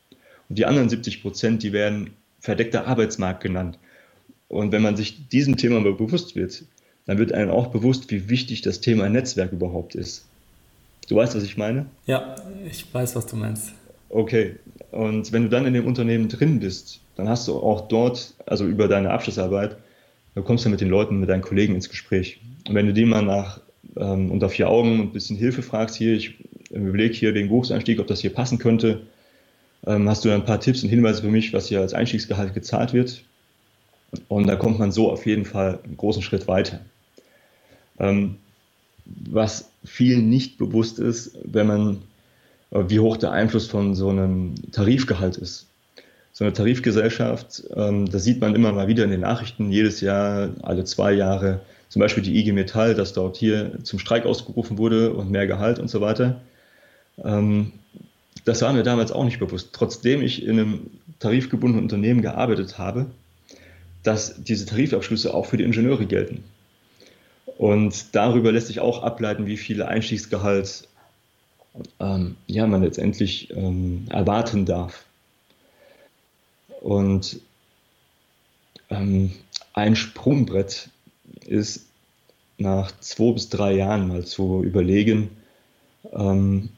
Und 0.49 0.59
die 0.59 0.67
anderen 0.67 0.89
70 0.89 1.23
Prozent, 1.23 1.63
die 1.63 1.73
werden 1.73 2.11
verdeckter 2.41 2.87
Arbeitsmarkt 2.87 3.43
genannt. 3.43 3.79
Und 4.49 4.73
wenn 4.73 4.83
man 4.83 4.97
sich 4.97 5.29
diesem 5.29 5.57
Thema 5.57 5.81
bewusst 5.81 6.35
wird, 6.35 6.65
dann 7.07 7.19
wird 7.19 7.33
einem 7.33 7.51
auch 7.51 7.69
bewusst, 7.69 8.11
wie 8.11 8.29
wichtig 8.29 8.63
das 8.63 8.81
Thema 8.81 9.09
Netzwerk 9.09 9.53
überhaupt 9.53 9.95
ist. 9.95 10.27
Du 11.09 11.17
weißt, 11.17 11.35
was 11.35 11.43
ich 11.43 11.57
meine? 11.57 11.87
Ja, 12.07 12.37
ich 12.71 12.85
weiß, 12.93 13.17
was 13.17 13.27
du 13.27 13.37
meinst. 13.37 13.73
Okay, 14.11 14.57
und 14.91 15.33
wenn 15.33 15.43
du 15.43 15.49
dann 15.49 15.67
in 15.67 15.75
dem 15.75 15.87
Unternehmen 15.87 16.29
drin 16.29 16.61
bist, 16.61 17.01
dann 17.17 17.29
hast 17.29 17.49
du 17.49 17.57
auch 17.57 17.89
dort, 17.89 18.35
also 18.47 18.67
über 18.67 18.89
deine 18.89 19.11
Abschlussarbeit, 19.11 19.77
du 20.35 20.43
kommst 20.43 20.65
ja 20.65 20.71
mit 20.71 20.81
den 20.81 20.89
Leuten, 20.89 21.19
mit 21.21 21.29
deinen 21.29 21.43
Kollegen 21.43 21.75
ins 21.75 21.89
Gespräch. 21.89 22.41
Und 22.67 22.75
wenn 22.75 22.87
du 22.87 22.93
die 22.93 23.05
mal 23.05 23.23
nach 23.23 23.61
ähm, 23.97 24.31
unter 24.31 24.49
vier 24.49 24.69
Augen 24.69 25.01
ein 25.01 25.13
bisschen 25.13 25.37
Hilfe 25.37 25.63
fragst, 25.63 25.97
hier, 25.97 26.15
ich 26.15 26.35
überlege 26.71 27.15
hier 27.15 27.33
den 27.33 27.49
Berufseinstieg, 27.49 27.99
ob 28.01 28.07
das 28.07 28.21
hier 28.21 28.33
passen 28.33 28.59
könnte, 28.59 29.03
ähm, 29.87 30.09
hast 30.09 30.25
du 30.25 30.31
ein 30.31 30.45
paar 30.45 30.61
Tipps 30.61 30.83
und 30.83 30.91
Hinweise 30.91 31.23
für 31.23 31.29
mich, 31.29 31.53
was 31.53 31.69
hier 31.69 31.81
als 31.81 31.95
Einstiegsgehalt 31.95 32.55
gezahlt 32.55 32.93
wird. 32.93 33.23
Und 34.29 34.47
da 34.47 34.57
kommt 34.57 34.79
man 34.79 34.93
so 34.93 35.11
auf 35.11 35.27
jeden 35.27 35.45
Fall 35.45 35.81
einen 35.85 35.97
großen 35.97 36.23
Schritt 36.23 36.49
weiter. 36.49 36.81
Ähm, 37.99 38.37
was 39.05 39.71
vielen 39.89 40.29
nicht 40.29 40.59
bewusst 40.59 40.99
ist, 40.99 41.37
wenn 41.45 41.67
man, 41.67 41.99
äh, 42.71 42.85
wie 42.89 43.01
hoch 43.01 43.17
der 43.17 43.33
Einfluss 43.33 43.67
von 43.67 43.95
so 43.95 44.11
einem 44.11 44.55
Tarifgehalt 44.73 45.37
ist. 45.37 45.67
So 46.33 46.45
eine 46.45 46.53
Tarifgesellschaft, 46.53 47.65
ähm, 47.75 48.09
das 48.11 48.25
sieht 48.25 48.41
man 48.41 48.55
immer 48.55 48.73
mal 48.73 48.87
wieder 48.87 49.05
in 49.05 49.11
den 49.11 49.21
Nachrichten, 49.21 49.73
jedes 49.73 50.01
Jahr, 50.01 50.51
alle 50.63 50.85
zwei 50.85 51.13
Jahre, 51.13 51.61
zum 51.89 52.01
Beispiel 52.01 52.23
die 52.23 52.39
IG 52.39 52.53
Metall, 52.53 52.95
dass 52.95 53.13
dort 53.13 53.37
hier 53.37 53.79
zum 53.83 53.99
Streik 53.99 54.27
ausgerufen 54.27 54.79
wurde 54.79 55.13
und 55.13 55.31
mehr 55.31 55.47
Gehalt 55.47 55.79
und 55.79 55.89
so 55.89 56.01
weiter. 56.01 56.41
Ähm, 57.25 57.73
das 58.45 58.63
war 58.63 58.73
mir 58.73 58.83
damals 58.83 59.11
auch 59.11 59.25
nicht 59.25 59.41
bewusst. 59.41 59.71
Trotzdem 59.73 60.23
ich 60.23 60.45
in 60.45 60.59
einem 60.59 60.91
tarifgebundenen 61.19 61.85
Unternehmen 61.85 62.23
gearbeitet 62.23 62.79
habe, 62.79 63.07
dass 64.03 64.43
diese 64.43 64.67
Tarifabschlüsse 64.67 65.35
auch 65.35 65.47
für 65.47 65.57
die 65.57 65.65
Ingenieure 65.65 66.07
gelten. 66.07 66.45
Und 67.59 68.15
darüber 68.15 68.53
lässt 68.53 68.69
sich 68.69 68.79
auch 68.79 69.03
ableiten, 69.03 69.47
wie 69.47 69.57
viel 69.57 69.83
Einstiegsgehalt 69.83 70.87
ähm, 71.99 72.37
ja, 72.47 72.69
man 72.69 72.85
letztendlich 72.85 73.51
ähm, 73.51 74.07
erwarten 74.11 74.65
darf. 74.65 75.05
Und 76.81 77.41
ähm, 78.91 79.33
ein 79.73 79.97
Sprungbrett 79.97 80.91
ist 81.47 81.87
nach 82.59 82.93
zwei 83.01 83.33
bis 83.33 83.49
drei 83.49 83.73
Jahren 83.75 84.07
mal 84.07 84.25
zu 84.25 84.63
überlegen, 84.63 85.31
ähm, 86.13 86.69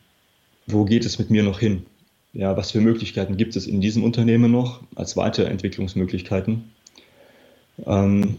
wo 0.67 0.87
geht 0.87 1.05
es 1.05 1.19
mit 1.19 1.29
mir 1.29 1.43
noch 1.43 1.61
hin? 1.61 1.85
Ja, 2.33 2.57
was 2.57 2.71
für 2.71 2.81
Möglichkeiten 2.81 3.37
gibt 3.37 3.55
es 3.55 3.67
in 3.67 3.83
diesem 3.83 4.03
Unternehmen 4.03 4.51
noch 4.51 4.81
als 4.95 5.15
Weiterentwicklungsmöglichkeiten? 5.19 6.71
Ähm, 7.85 8.39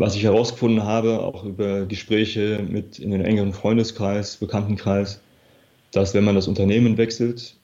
was 0.00 0.16
ich 0.16 0.22
herausgefunden 0.22 0.82
habe, 0.84 1.20
auch 1.20 1.44
über 1.44 1.84
Gespräche 1.84 2.64
mit 2.66 2.98
in 2.98 3.10
den 3.10 3.22
engeren 3.22 3.52
Freundeskreis, 3.52 4.38
Bekanntenkreis, 4.38 5.20
dass 5.92 6.14
wenn 6.14 6.24
man 6.24 6.34
das 6.34 6.48
Unternehmen 6.48 6.96
wechselt, 6.96 7.54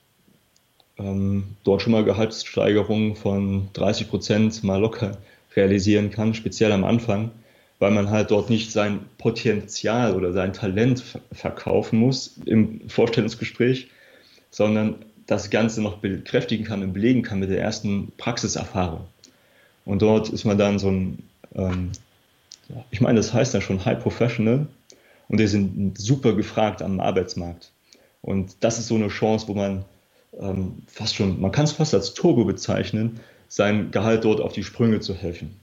ähm, 0.99 1.45
dort 1.65 1.81
schon 1.81 1.93
mal 1.93 2.05
Gehaltssteigerungen 2.05 3.17
von 3.17 3.71
30 3.73 4.11
Prozent 4.11 4.63
mal 4.65 4.79
locker 4.79 5.17
realisieren 5.57 6.11
kann, 6.11 6.35
speziell 6.35 6.73
am 6.73 6.85
Anfang, 6.85 7.31
weil 7.79 7.91
man 7.91 8.11
halt 8.11 8.31
dort 8.31 8.51
nicht 8.51 8.71
sein 8.71 9.01
Potenzial 9.17 10.15
oder 10.15 10.35
sein 10.35 10.53
Talent 10.53 11.03
verkaufen 11.33 11.99
muss 11.99 12.39
im 12.45 12.83
Vorstellungsgespräch, 12.87 13.89
sondern 14.51 14.97
das 15.27 15.49
Ganze 15.49 15.81
noch 15.81 15.99
bekräftigen 15.99 16.67
kann 16.67 16.83
und 16.83 16.93
belegen 16.93 17.23
kann 17.23 17.41
mit 17.41 17.49
der 17.49 17.63
ersten 17.63 18.13
Praxiserfahrung. 18.19 19.07
Und 19.87 20.03
dort 20.03 20.29
ist 20.29 20.45
man 20.45 20.59
dann 20.59 20.79
so 20.79 20.91
ein, 20.91 21.23
ähm, 21.55 21.93
ich 22.91 23.01
meine, 23.01 23.17
das 23.17 23.33
heißt 23.33 23.55
dann 23.55 23.63
schon 23.63 23.85
High 23.85 24.03
Professional 24.03 24.67
und 25.29 25.39
die 25.39 25.47
sind 25.47 25.99
super 25.99 26.35
gefragt 26.35 26.83
am 26.83 27.01
Arbeitsmarkt. 27.01 27.73
Und 28.23 28.57
das 28.61 28.79
ist 28.79 28.89
so 28.89 28.97
eine 28.97 29.09
Chance, 29.09 29.49
wo 29.49 29.55
man 29.55 29.85
ähm, 30.39 30.83
fast 30.87 31.15
schon, 31.15 31.41
man 31.41 31.53
kann 31.53 31.65
es 31.65 31.73
fast 31.73 31.95
als 31.95 32.15
Turbo 32.15 32.45
bezeichnen, 32.45 33.21
sein 33.49 33.91
Gehalt 33.91 34.25
dort 34.25 34.41
auf 34.41 34.53
die 34.53 34.65
Sprünge 34.65 35.01
zu 35.01 35.15
helfen. 35.15 35.57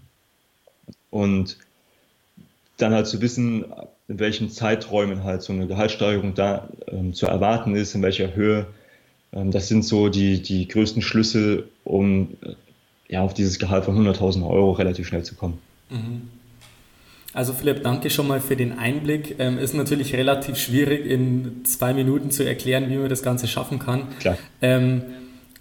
Und 1.09 1.57
dann 2.77 2.93
halt 2.93 3.07
zu 3.07 3.21
wissen, 3.21 3.65
in 4.07 4.19
welchen 4.19 4.49
Zeiträumen 4.49 5.23
halt 5.23 5.43
so 5.43 5.53
eine 5.53 5.67
Gehaltssteigerung 5.67 6.33
da 6.33 6.69
ähm, 6.87 7.13
zu 7.13 7.27
erwarten 7.27 7.75
ist, 7.75 7.93
in 7.95 8.01
welcher 8.01 8.33
Höhe. 8.35 8.67
Ähm, 9.31 9.51
das 9.51 9.67
sind 9.67 9.85
so 9.85 10.09
die, 10.09 10.41
die 10.41 10.67
größten 10.67 11.01
Schlüssel, 11.01 11.69
um 11.83 12.29
äh, 12.41 12.55
ja, 13.09 13.21
auf 13.21 13.33
dieses 13.33 13.59
Gehalt 13.59 13.85
von 13.85 13.97
100.000 13.97 14.47
Euro 14.47 14.71
relativ 14.71 15.07
schnell 15.07 15.23
zu 15.23 15.35
kommen. 15.35 15.59
Mhm. 15.89 16.29
Also 17.33 17.53
Philipp, 17.53 17.83
danke 17.83 18.09
schon 18.09 18.27
mal 18.27 18.39
für 18.39 18.55
den 18.55 18.77
Einblick. 18.77 19.35
Ähm, 19.39 19.57
ist 19.57 19.73
natürlich 19.73 20.13
relativ 20.15 20.57
schwierig 20.57 21.05
in 21.05 21.65
zwei 21.65 21.93
Minuten 21.93 22.29
zu 22.29 22.43
erklären, 22.43 22.89
wie 22.89 22.95
man 22.97 23.09
das 23.09 23.23
Ganze 23.23 23.47
schaffen 23.47 23.79
kann. 23.79 24.03
Klar. 24.19 24.37
Ähm, 24.61 25.01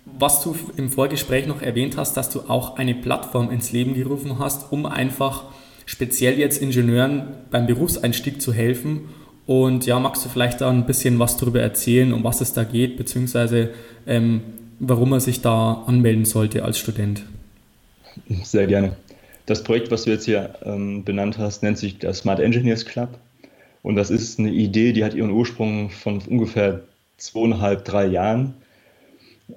was 0.05 0.43
du 0.43 0.55
im 0.77 0.91
Vorgespräch 0.91 1.47
noch 1.47 1.63
erwähnt 1.63 1.97
hast, 1.97 2.17
dass 2.17 2.29
du 2.29 2.41
auch 2.49 2.77
eine 2.77 2.95
Plattform 2.95 3.51
ins 3.51 3.73
Leben 3.73 3.95
gerufen 3.95 4.39
hast, 4.39 4.73
um 4.73 4.85
einfach 4.85 5.45
speziell 5.87 6.39
jetzt 6.39 6.61
Ingenieuren 6.61 7.29
beim 7.51 7.67
Berufseinstieg 7.67 8.43
zu 8.43 8.53
helfen. 8.53 9.09
Und 9.47 9.87
ja, 9.87 9.99
magst 9.99 10.25
du 10.25 10.29
vielleicht 10.29 10.61
da 10.61 10.71
ein 10.71 10.87
bisschen 10.87 11.19
was 11.19 11.37
darüber 11.37 11.61
erzählen, 11.61 12.13
um 12.13 12.23
was 12.25 12.41
es 12.41 12.53
da 12.53 12.65
geht, 12.65 12.97
beziehungsweise 12.97 13.71
ähm, 14.07 14.43
warum 14.79 15.11
man 15.11 15.21
sich 15.21 15.41
da 15.41 15.85
anmelden 15.87 16.25
sollte 16.25 16.65
als 16.65 16.79
Student? 16.79 17.25
Sehr 18.43 18.67
gerne. 18.67 18.97
Das 19.53 19.65
Projekt, 19.65 19.91
was 19.91 20.05
du 20.05 20.11
jetzt 20.11 20.25
hier 20.25 20.55
ähm, 20.65 21.05
benannt 21.05 21.37
hast, 21.37 21.63
nennt 21.63 21.77
sich 21.77 21.99
der 21.99 22.15
Smart 22.15 22.41
Engineers 22.41 22.87
Club. 22.87 23.19
Und 23.83 23.97
das 23.97 24.09
ist 24.09 24.39
eine 24.39 24.51
Idee, 24.51 24.95
die 24.95 25.05
hat 25.05 25.13
ihren 25.13 25.31
Ursprung 25.31 25.91
von 25.91 26.23
ungefähr 26.27 26.81
zweieinhalb, 27.19 27.85
drei 27.85 28.07
Jahren. 28.07 28.55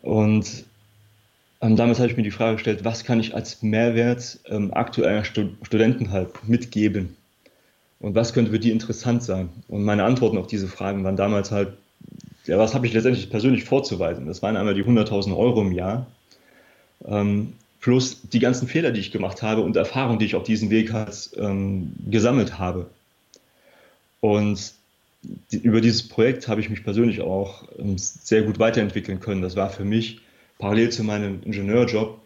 Und 0.02 0.66
ähm, 1.62 1.78
damals 1.78 2.00
habe 2.00 2.12
ich 2.12 2.18
mir 2.18 2.24
die 2.24 2.32
Frage 2.32 2.56
gestellt, 2.56 2.84
was 2.84 3.06
kann 3.06 3.22
ich 3.22 3.36
als 3.36 3.64
Mehrwert 3.64 4.38
ähm, 4.50 4.74
aktueller 4.74 5.24
Stud 5.24 5.52
Studenten 5.62 6.12
halt 6.12 6.46
mitgeben? 6.46 7.16
Und 8.02 8.16
was 8.16 8.34
könnte 8.34 8.52
für 8.52 8.60
die 8.60 8.72
interessant 8.72 9.24
sein? 9.24 9.48
Und 9.70 9.86
meine 9.86 10.04
Antworten 10.04 10.38
auf 10.38 10.48
diese 10.48 10.68
Fragen 10.68 11.06
waren 11.06 11.16
damals 11.16 11.52
halt, 11.52 11.70
ja, 12.44 12.58
was 12.58 12.76
habe 12.76 12.86
ich 12.86 12.92
letztendlich 12.92 13.30
persönlich 13.30 13.64
vorzuweisen? 13.64 14.28
Das 14.28 14.42
waren 14.42 14.58
einmal 14.58 14.74
die 14.74 14.84
100.000 14.84 15.38
Euro 15.38 15.62
im 15.62 15.72
Jahr. 15.72 16.08
Ähm, 17.06 17.54
plus 17.86 18.22
die 18.24 18.40
ganzen 18.40 18.68
Fehler, 18.68 18.90
die 18.90 19.00
ich 19.00 19.12
gemacht 19.12 19.44
habe 19.44 19.62
und 19.62 19.76
Erfahrungen, 19.76 20.18
die 20.18 20.26
ich 20.26 20.34
auf 20.34 20.42
diesem 20.42 20.72
Weg 20.72 20.92
halt 20.92 21.30
ähm, 21.38 21.94
gesammelt 22.10 22.58
habe. 22.58 22.88
Und 24.22 24.74
die, 25.52 25.58
über 25.58 25.82
dieses 25.82 26.08
Projekt 26.08 26.48
habe 26.48 26.62
ich 26.62 26.72
mich 26.72 26.84
persönlich 26.84 27.22
auch 27.22 27.64
ähm, 27.78 27.96
sehr 28.00 28.42
gut 28.42 28.58
weiterentwickeln 28.58 29.20
können. 29.20 29.44
Das 29.44 29.56
war 29.56 29.70
für 29.70 29.86
mich 29.86 30.22
parallel 30.58 30.90
zu 30.90 31.04
meinem 31.04 31.44
Ingenieurjob 31.44 32.18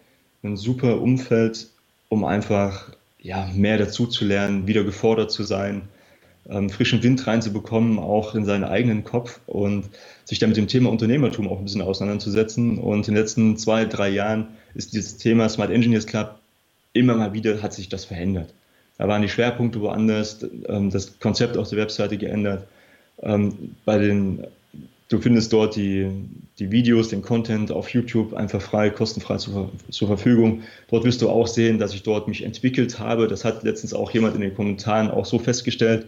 ein 0.44 0.56
super 0.56 1.02
Umfeld, 1.02 1.68
um 2.08 2.24
einfach 2.24 2.94
ja, 3.20 3.52
mehr 3.54 3.78
dazu 3.78 4.08
zu 4.08 4.24
lernen, 4.24 4.66
wieder 4.66 4.86
gefordert 4.86 5.30
zu 5.30 5.44
sein, 5.44 5.90
ähm, 6.50 6.70
frischen 6.70 7.04
Wind 7.04 7.28
reinzubekommen, 7.28 8.00
auch 8.00 8.34
in 8.34 8.46
seinen 8.46 8.64
eigenen 8.64 9.04
Kopf 9.04 9.42
und 9.46 9.90
sich 10.24 10.40
dann 10.40 10.52
mit 10.52 10.58
dem 10.58 10.70
Thema 10.70 10.90
Unternehmertum 10.90 11.50
auch 11.50 11.58
ein 11.58 11.66
bisschen 11.66 11.82
auseinanderzusetzen. 11.82 12.78
Und 12.78 13.10
in 13.10 13.14
den 13.14 13.22
letzten 13.22 13.58
zwei, 13.58 13.84
drei 13.84 14.08
Jahren 14.08 14.48
ist 14.74 14.94
dieses 14.94 15.18
Thema 15.18 15.50
Smart 15.50 15.72
Engineers 15.72 16.06
Club 16.06 16.36
immer 16.94 17.16
mal 17.16 17.34
wieder 17.34 17.62
hat 17.62 17.74
sich 17.74 17.90
das 17.90 18.06
verändert. 18.06 18.54
Da 18.98 19.08
waren 19.08 19.22
die 19.22 19.30
Schwerpunkte 19.30 19.80
woanders, 19.80 20.46
ähm, 20.68 20.90
das 20.90 21.20
Konzept 21.20 21.58
auf 21.58 21.70
der 21.70 21.78
Webseite 21.78 22.18
geändert. 22.18 22.68
Ähm, 23.22 23.76
bei 23.86 23.98
den, 23.98 24.46
du 25.08 25.20
findest 25.20 25.54
dort 25.54 25.76
die, 25.76 26.10
die 26.58 26.72
Videos, 26.72 27.10
den 27.10 27.22
Content 27.22 27.72
auf 27.72 27.90
YouTube 27.90 28.34
einfach 28.34 28.62
frei, 28.62 28.90
kostenfrei 28.90 29.38
zur, 29.38 29.72
zur 29.90 30.08
Verfügung. 30.08 30.64
Dort 30.90 31.06
wirst 31.06 31.22
du 31.22 31.30
auch 31.30 31.48
sehen, 31.48 31.78
dass 31.78 31.94
ich 31.94 32.04
dort 32.04 32.28
mich 32.28 32.44
entwickelt 32.44 33.00
habe. 33.00 33.28
Das 33.28 33.46
hat 33.46 33.64
letztens 33.64 33.94
auch 33.94 34.12
jemand 34.12 34.36
in 34.36 34.42
den 34.42 34.56
Kommentaren 34.56 35.12
auch 35.12 35.26
so 35.26 35.40
festgestellt 35.40 36.08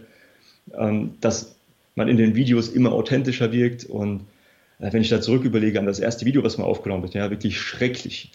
ähm, 0.74 1.14
dass 1.20 1.56
man 1.94 2.08
in 2.08 2.16
den 2.16 2.34
Videos 2.34 2.68
immer 2.68 2.92
authentischer 2.92 3.52
wirkt. 3.52 3.84
Und 3.84 4.22
äh, 4.78 4.92
wenn 4.92 5.02
ich 5.02 5.08
da 5.08 5.20
zurück 5.20 5.44
überlege 5.44 5.78
an 5.78 5.86
das 5.86 5.98
erste 5.98 6.24
Video, 6.24 6.42
was 6.42 6.58
man 6.58 6.66
aufgenommen 6.66 7.04
hat, 7.04 7.14
ja, 7.14 7.30
wirklich 7.30 7.60
schrecklich. 7.60 8.30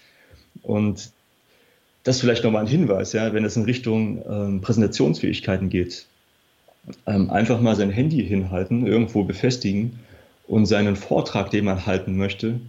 Und 0.63 1.12
das 2.04 2.22
vielleicht 2.22 2.43
nochmal 2.43 2.62
ein 2.62 2.67
Hinweis, 2.67 3.13
ja, 3.13 3.34
wenn 3.34 3.43
es 3.43 3.58
in 3.58 3.63
Richtung 3.63 4.24
ähm, 4.30 4.62
Präsentationsfähigkeiten 4.62 5.70
geht. 5.70 6.06
Ähm, 7.06 7.30
einfach 7.30 7.60
mal 7.60 7.76
sein 7.76 7.89
Handy 7.89 8.26
hinhalten, 8.26 8.88
irgendwo 8.88 9.24
befestigen 9.26 10.00
und 10.48 10.65
seinen 10.67 10.96
Vortrag, 10.96 11.52
den 11.52 11.65
man 11.65 11.86
halten 11.86 12.15
möchte, 12.15 12.62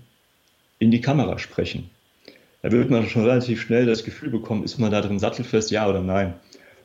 in 0.80 0.90
die 0.90 1.00
Kamera 1.00 1.38
sprechen. 1.38 1.88
Da 2.62 2.72
wird 2.72 2.90
man 2.90 3.08
schon 3.08 3.24
relativ 3.24 3.60
schnell 3.60 3.86
das 3.86 4.02
Gefühl 4.02 4.30
bekommen, 4.30 4.64
ist 4.64 4.78
man 4.78 4.90
da 4.90 5.00
drin 5.00 5.20
sattelfest, 5.20 5.70
ja 5.70 5.88
oder 5.88 6.02
nein. 6.02 6.34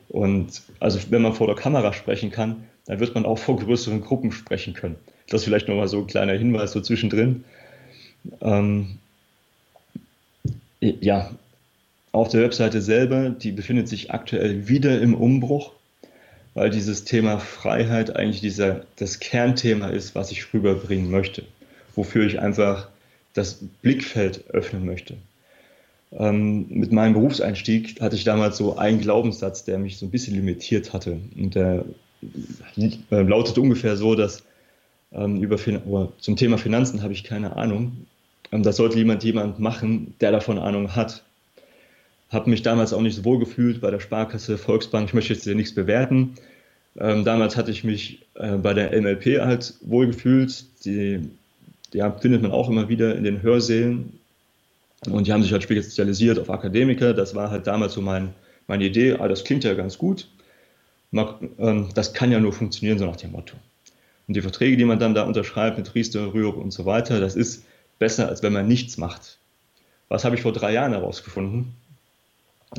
Und 0.08 0.62
also 0.78 1.00
wenn 1.10 1.22
man 1.22 1.34
vor 1.34 1.48
der 1.48 1.56
Kamera 1.56 1.92
sprechen 1.92 2.30
kann, 2.30 2.64
dann 2.86 3.00
wird 3.00 3.14
man 3.14 3.24
auch 3.24 3.38
vor 3.38 3.58
größeren 3.58 4.00
Gruppen 4.00 4.30
sprechen 4.30 4.74
können. 4.74 4.96
Das 5.28 5.44
vielleicht 5.44 5.68
nochmal 5.68 5.88
so 5.88 5.98
ein 5.98 6.06
kleiner 6.06 6.34
Hinweis 6.34 6.72
so 6.72 6.80
zwischendrin. 6.80 7.44
Ähm, 8.40 8.98
ja, 11.00 11.30
auf 12.12 12.28
der 12.28 12.42
Webseite 12.42 12.80
selber, 12.80 13.30
die 13.30 13.52
befindet 13.52 13.88
sich 13.88 14.12
aktuell 14.12 14.68
wieder 14.68 15.00
im 15.00 15.14
Umbruch, 15.14 15.72
weil 16.54 16.70
dieses 16.70 17.04
Thema 17.04 17.38
Freiheit 17.38 18.14
eigentlich 18.14 18.40
dieser, 18.40 18.82
das 18.96 19.18
Kernthema 19.18 19.88
ist, 19.88 20.14
was 20.14 20.30
ich 20.30 20.54
rüberbringen 20.54 21.10
möchte, 21.10 21.44
wofür 21.96 22.26
ich 22.26 22.38
einfach 22.38 22.88
das 23.32 23.58
Blickfeld 23.82 24.44
öffnen 24.50 24.86
möchte. 24.86 25.16
Ähm, 26.12 26.66
mit 26.68 26.92
meinem 26.92 27.14
Berufseinstieg 27.14 28.00
hatte 28.00 28.14
ich 28.14 28.22
damals 28.22 28.56
so 28.56 28.76
einen 28.76 29.00
Glaubenssatz, 29.00 29.64
der 29.64 29.78
mich 29.78 29.98
so 29.98 30.06
ein 30.06 30.10
bisschen 30.10 30.36
limitiert 30.36 30.92
hatte. 30.92 31.18
Und 31.36 31.56
der 31.56 31.84
äh, 32.76 33.22
lautet 33.22 33.58
ungefähr 33.58 33.96
so, 33.96 34.14
dass 34.14 34.44
ähm, 35.12 35.42
über 35.42 35.58
zum 36.20 36.36
Thema 36.36 36.58
Finanzen 36.58 37.02
habe 37.02 37.12
ich 37.12 37.24
keine 37.24 37.56
Ahnung. 37.56 38.06
Ähm, 38.54 38.62
das 38.62 38.76
sollte 38.76 38.96
jemand 38.96 39.24
jemand 39.24 39.58
machen, 39.58 40.14
der 40.20 40.32
davon 40.32 40.58
Ahnung 40.58 40.94
hat. 40.94 41.24
Habe 42.30 42.50
mich 42.50 42.62
damals 42.62 42.92
auch 42.92 43.00
nicht 43.00 43.16
so 43.16 43.24
wohl 43.24 43.38
gefühlt 43.38 43.80
bei 43.80 43.90
der 43.90 44.00
Sparkasse, 44.00 44.56
Volksbank. 44.56 45.08
Ich 45.08 45.14
möchte 45.14 45.34
jetzt 45.34 45.44
hier 45.44 45.54
nichts 45.54 45.74
bewerten. 45.74 46.34
Ähm, 46.96 47.24
damals 47.24 47.56
hatte 47.56 47.72
ich 47.72 47.84
mich 47.84 48.24
äh, 48.34 48.56
bei 48.56 48.72
der 48.72 48.98
MLP 49.00 49.40
halt 49.40 49.74
wohl 49.82 50.06
gefühlt. 50.06 50.64
Die, 50.84 51.28
die 51.92 52.02
findet 52.20 52.42
man 52.42 52.52
auch 52.52 52.70
immer 52.70 52.88
wieder 52.88 53.16
in 53.16 53.24
den 53.24 53.42
Hörsälen 53.42 54.20
und 55.10 55.26
die 55.26 55.32
haben 55.32 55.42
sich 55.42 55.52
halt 55.52 55.64
spezialisiert 55.64 56.38
auf 56.38 56.50
Akademiker. 56.50 57.12
Das 57.12 57.34
war 57.34 57.50
halt 57.50 57.66
damals 57.66 57.94
so 57.94 58.00
mein, 58.00 58.32
meine 58.68 58.84
Idee. 58.84 59.14
Ah, 59.14 59.28
das 59.28 59.44
klingt 59.44 59.64
ja 59.64 59.74
ganz 59.74 59.98
gut. 59.98 60.28
Ähm, 61.12 61.88
das 61.94 62.14
kann 62.14 62.32
ja 62.32 62.40
nur 62.40 62.52
funktionieren, 62.52 62.98
so 62.98 63.06
nach 63.06 63.16
dem 63.16 63.32
Motto. 63.32 63.56
Und 64.26 64.34
die 64.34 64.42
Verträge, 64.42 64.76
die 64.76 64.84
man 64.84 64.98
dann 64.98 65.14
da 65.14 65.24
unterschreibt 65.24 65.76
mit 65.76 65.94
Riester, 65.94 66.32
Rürup 66.32 66.56
und 66.56 66.72
so 66.72 66.86
weiter, 66.86 67.20
das 67.20 67.36
ist 67.36 67.64
besser, 67.98 68.28
als 68.28 68.42
wenn 68.42 68.52
man 68.52 68.68
nichts 68.68 68.98
macht. 68.98 69.38
Was 70.08 70.24
habe 70.24 70.36
ich 70.36 70.42
vor 70.42 70.52
drei 70.52 70.72
Jahren 70.72 70.92
herausgefunden? 70.92 71.74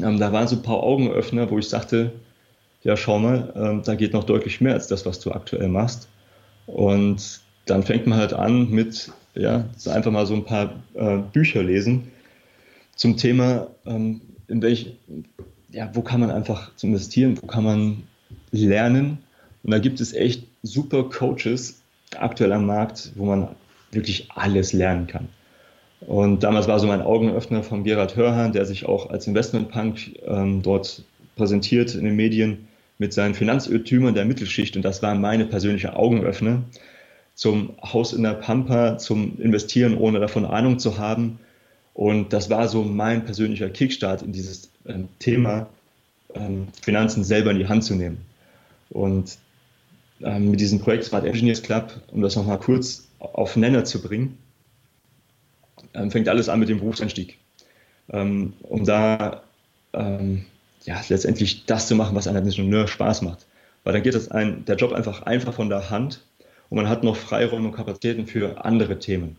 Ähm, 0.02 0.20
da 0.20 0.32
waren 0.32 0.48
so 0.48 0.56
ein 0.56 0.62
paar 0.62 0.84
Augenöffner, 0.84 1.50
wo 1.50 1.58
ich 1.58 1.70
sagte, 1.70 2.12
ja, 2.84 2.96
schau 2.96 3.20
mal, 3.20 3.52
ähm, 3.56 3.82
da 3.84 3.96
geht 3.96 4.14
noch 4.14 4.24
deutlich 4.24 4.62
mehr 4.62 4.74
als 4.74 4.88
das, 4.88 5.06
was 5.06 5.20
du 5.20 5.32
aktuell 5.32 5.68
machst. 5.68 6.08
Und 6.68 7.42
dann 7.66 7.84
fängt 7.84 8.08
man 8.08 8.20
halt 8.20 8.34
an 8.34 8.70
mit, 8.70 9.12
ja, 9.34 9.66
einfach 9.88 10.12
mal 10.12 10.26
so 10.26 10.36
ein 10.36 10.46
paar 10.46 10.76
äh, 10.94 11.18
Bücher 11.18 11.64
lesen 11.64 12.12
zum 12.96 13.18
Thema, 13.18 13.68
ähm, 13.86 14.22
in 14.48 14.62
welch, 14.62 14.96
ja, 15.72 15.90
wo 15.94 16.02
kann 16.02 16.20
man 16.20 16.32
einfach 16.32 16.72
investieren, 16.82 17.38
wo 17.42 17.48
kann 17.48 17.64
man 17.64 18.04
lernen. 18.52 19.18
Und 19.64 19.72
da 19.72 19.80
gibt 19.80 20.00
es 20.00 20.14
echt 20.14 20.46
super 20.64 21.04
Coaches 21.04 21.82
aktuell 22.18 22.54
am 22.54 22.66
Markt, 22.66 23.12
wo 23.16 23.26
man 23.26 23.50
wirklich 23.96 24.30
alles 24.32 24.74
lernen 24.74 25.08
kann. 25.08 25.30
Und 26.02 26.44
damals 26.44 26.68
war 26.68 26.80
so 26.80 26.88
mein 26.88 27.02
Augenöffner 27.02 27.64
von 27.64 27.84
Gerhard 27.84 28.16
Hörhan, 28.16 28.52
der 28.52 28.66
sich 28.66 28.86
auch 28.86 29.10
als 29.10 29.28
Investmentpunk 29.28 30.20
ähm, 30.26 30.62
dort 30.62 31.04
präsentiert 31.36 31.96
in 31.96 32.06
den 32.06 32.16
Medien 32.16 32.68
mit 32.98 33.14
seinen 33.14 33.34
Finanzirrtümern 33.34 34.14
der 34.14 34.26
Mittelschicht. 34.26 34.76
Und 34.76 34.84
das 34.84 35.02
war 35.02 35.16
meine 35.16 35.46
persönliche 35.46 35.96
Augenöffner 35.96 36.64
zum 37.34 37.72
Haus 37.82 38.14
in 38.14 38.24
der 38.24 38.34
Pampa, 38.34 38.98
zum 38.98 39.40
Investieren, 39.42 39.98
ohne 39.98 40.20
davon 40.20 40.46
Ahnung 40.46 40.80
zu 40.80 40.98
haben. 40.98 41.40
Und 41.94 42.34
das 42.34 42.50
war 42.50 42.68
so 42.68 42.84
mein 42.84 43.26
persönlicher 43.26 43.70
Kickstart 43.70 44.22
in 44.22 44.32
dieses 44.32 44.70
ähm, 44.86 45.08
Thema, 45.20 45.68
ähm, 46.34 46.68
Finanzen 46.82 47.24
selber 47.24 47.52
in 47.52 47.60
die 47.60 47.68
Hand 47.68 47.84
zu 47.84 47.96
nehmen. 47.96 48.18
Und 48.90 49.38
ähm, 50.22 50.52
mit 50.52 50.60
diesem 50.60 50.80
Projekt 50.80 51.06
Smart 51.06 51.26
Engineers 51.26 51.62
Club, 51.62 52.02
um 52.12 52.22
das 52.22 52.36
nochmal 52.36 52.60
kurz 52.60 53.05
auf 53.34 53.56
Nenner 53.56 53.84
zu 53.86 54.02
bringen, 54.02 54.38
ähm, 55.94 56.12
fängt 56.12 56.30
alles 56.30 56.50
an 56.50 56.60
mit 56.60 56.70
dem 56.70 56.80
Berufseinstieg. 56.80 57.38
Ähm, 58.10 58.54
um 58.62 58.86
da 58.86 59.44
ähm, 59.94 60.46
ja, 60.84 61.02
letztendlich 61.10 61.66
das 61.66 61.88
zu 61.88 61.96
machen, 61.96 62.16
was 62.16 62.28
einem 62.28 62.46
Ingenieur 62.46 62.88
Spaß 62.88 63.24
macht. 63.24 63.46
Weil 63.84 63.94
dann 63.94 64.04
geht 64.04 64.16
das 64.16 64.30
ein, 64.30 64.66
der 64.66 64.76
Job 64.76 64.94
einfach 64.94 65.24
einfach 65.24 65.54
von 65.54 65.70
der 65.70 65.90
Hand 65.90 66.24
und 66.70 66.78
man 66.78 66.90
hat 66.90 67.04
noch 67.04 67.16
Freiräume 67.16 67.68
und 67.68 67.76
Kapazitäten 67.76 68.28
für 68.28 68.64
andere 68.64 69.00
Themen 69.00 69.38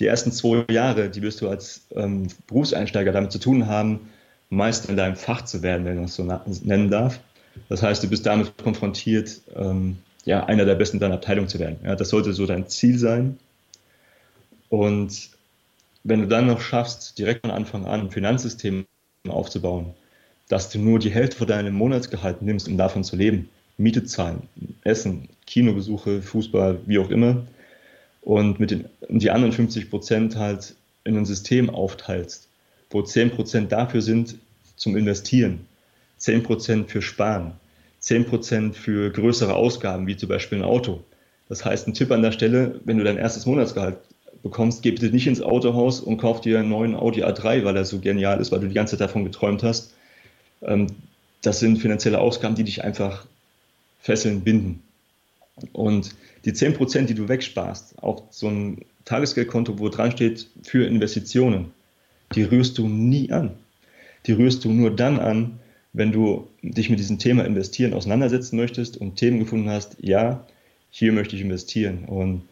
die 0.00 0.06
ersten 0.06 0.32
zwei 0.32 0.64
Jahre, 0.70 1.10
die 1.10 1.22
wirst 1.22 1.40
du 1.42 1.48
als 1.48 1.82
ähm, 1.94 2.28
Berufseinsteiger 2.46 3.12
damit 3.12 3.32
zu 3.32 3.38
tun 3.38 3.66
haben, 3.66 4.08
Meister 4.48 4.88
in 4.88 4.96
deinem 4.96 5.14
Fach 5.14 5.44
zu 5.44 5.62
werden, 5.62 5.84
wenn 5.84 5.96
man 5.96 6.04
es 6.06 6.14
so 6.14 6.24
nennen 6.24 6.90
darf. 6.90 7.20
Das 7.68 7.82
heißt, 7.82 8.02
du 8.02 8.08
bist 8.08 8.26
damit 8.26 8.56
konfrontiert, 8.56 9.40
ähm, 9.54 9.98
ja, 10.24 10.44
einer 10.44 10.64
der 10.64 10.74
Besten 10.74 10.98
deiner 10.98 11.14
Abteilung 11.14 11.48
zu 11.48 11.58
werden. 11.58 11.78
Ja, 11.84 11.96
das 11.96 12.10
sollte 12.10 12.32
so 12.32 12.46
dein 12.46 12.68
Ziel 12.68 12.98
sein. 12.98 13.38
Und 14.68 15.30
wenn 16.04 16.20
du 16.20 16.28
dann 16.28 16.46
noch 16.46 16.60
schaffst, 16.60 17.18
direkt 17.18 17.42
von 17.42 17.50
Anfang 17.50 17.86
an 17.86 18.00
ein 18.00 18.10
Finanzsystem 18.10 18.86
aufzubauen, 19.28 19.94
dass 20.48 20.70
du 20.70 20.78
nur 20.78 20.98
die 20.98 21.10
Hälfte 21.10 21.36
von 21.36 21.46
deinem 21.46 21.74
Monatsgehalt 21.74 22.42
nimmst, 22.42 22.68
um 22.68 22.76
davon 22.76 23.04
zu 23.04 23.16
leben, 23.16 23.48
Miete 23.76 24.04
zahlen, 24.04 24.42
Essen, 24.84 25.28
Kinobesuche, 25.46 26.22
Fußball, 26.22 26.80
wie 26.86 26.98
auch 26.98 27.10
immer, 27.10 27.46
und 28.22 28.60
mit 28.60 28.70
den 28.70 28.84
die 29.08 29.30
anderen 29.30 29.52
50 29.52 29.88
Prozent 29.88 30.36
halt 30.36 30.74
in 31.04 31.16
ein 31.16 31.24
System 31.24 31.70
aufteilst, 31.70 32.48
wo 32.90 33.02
10 33.02 33.30
Prozent 33.30 33.72
dafür 33.72 34.02
sind 34.02 34.36
zum 34.76 34.96
Investieren, 34.96 35.66
10 36.18 36.42
Prozent 36.42 36.90
für 36.90 37.00
Sparen, 37.00 37.52
10 38.00 38.26
Prozent 38.26 38.76
für 38.76 39.10
größere 39.10 39.54
Ausgaben, 39.54 40.06
wie 40.06 40.16
zum 40.16 40.28
Beispiel 40.28 40.58
ein 40.58 40.64
Auto. 40.64 41.04
Das 41.48 41.64
heißt, 41.64 41.86
ein 41.86 41.94
Tipp 41.94 42.10
an 42.10 42.22
der 42.22 42.32
Stelle, 42.32 42.80
wenn 42.84 42.98
du 42.98 43.04
dein 43.04 43.18
erstes 43.18 43.46
Monatsgehalt 43.46 43.98
bekommst, 44.42 44.82
geh 44.82 44.90
bitte 44.90 45.10
nicht 45.10 45.26
ins 45.26 45.42
Autohaus 45.42 46.00
und 46.00 46.18
kauf 46.18 46.40
dir 46.40 46.58
einen 46.58 46.70
neuen 46.70 46.94
Audi 46.94 47.24
A3, 47.24 47.64
weil 47.64 47.76
er 47.76 47.84
so 47.84 47.98
genial 47.98 48.40
ist, 48.40 48.52
weil 48.52 48.60
du 48.60 48.68
die 48.68 48.74
ganze 48.74 48.96
Zeit 48.96 49.08
davon 49.08 49.24
geträumt 49.24 49.62
hast. 49.62 49.94
Ähm, 50.62 50.88
das 51.42 51.60
sind 51.60 51.78
finanzielle 51.78 52.20
Ausgaben, 52.20 52.54
die 52.54 52.64
dich 52.64 52.84
einfach 52.84 53.26
fesseln, 54.00 54.42
binden. 54.42 54.82
Und 55.72 56.14
die 56.44 56.52
10%, 56.52 57.04
die 57.04 57.14
du 57.14 57.28
wegsparst 57.28 58.02
auf 58.02 58.22
so 58.30 58.48
ein 58.48 58.84
Tagesgeldkonto, 59.04 59.78
wo 59.78 59.88
dran 59.88 60.12
steht 60.12 60.46
für 60.62 60.86
Investitionen, 60.86 61.72
die 62.34 62.44
rührst 62.44 62.78
du 62.78 62.88
nie 62.88 63.30
an. 63.30 63.52
Die 64.26 64.32
rührst 64.32 64.64
du 64.64 64.70
nur 64.70 64.94
dann 64.94 65.18
an, 65.18 65.60
wenn 65.92 66.12
du 66.12 66.48
dich 66.62 66.90
mit 66.90 66.98
diesem 66.98 67.18
Thema 67.18 67.44
investieren 67.44 67.94
auseinandersetzen 67.94 68.56
möchtest 68.56 68.96
und 68.96 69.16
Themen 69.16 69.38
gefunden 69.38 69.68
hast, 69.68 69.96
ja, 70.00 70.46
hier 70.90 71.12
möchte 71.12 71.36
ich 71.36 71.42
investieren. 71.42 72.04
Und 72.06 72.42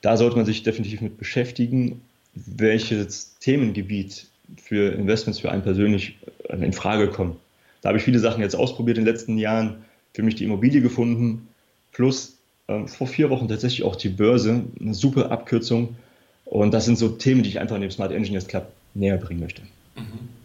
da 0.00 0.16
sollte 0.16 0.36
man 0.36 0.46
sich 0.46 0.62
definitiv 0.62 1.00
mit 1.00 1.18
beschäftigen, 1.18 2.00
welches 2.34 3.38
Themengebiet 3.38 4.26
für 4.56 4.92
Investments 4.92 5.40
für 5.40 5.50
einen 5.50 5.62
persönlich 5.62 6.16
in 6.48 6.72
Frage 6.72 7.08
kommt. 7.08 7.36
Da 7.82 7.88
habe 7.88 7.98
ich 7.98 8.04
viele 8.04 8.18
Sachen 8.18 8.42
jetzt 8.42 8.56
ausprobiert 8.56 8.98
in 8.98 9.04
den 9.04 9.12
letzten 9.12 9.38
Jahren, 9.38 9.84
für 10.14 10.22
mich 10.22 10.34
die 10.34 10.44
Immobilie 10.44 10.80
gefunden, 10.80 11.48
plus 11.92 12.38
ähm, 12.66 12.88
vor 12.88 13.06
vier 13.06 13.30
Wochen 13.30 13.48
tatsächlich 13.48 13.84
auch 13.84 13.96
die 13.96 14.08
Börse, 14.08 14.64
eine 14.80 14.94
super 14.94 15.30
Abkürzung. 15.30 15.96
Und 16.44 16.72
das 16.72 16.86
sind 16.86 16.98
so 16.98 17.08
Themen, 17.08 17.42
die 17.42 17.50
ich 17.50 17.60
einfach 17.60 17.76
in 17.76 17.82
dem 17.82 17.90
Smart 17.90 18.10
Engineers 18.10 18.46
Club 18.46 18.72
näher 18.94 19.18
bringen 19.18 19.40
möchte. 19.40 19.62
Mhm. 19.96 20.37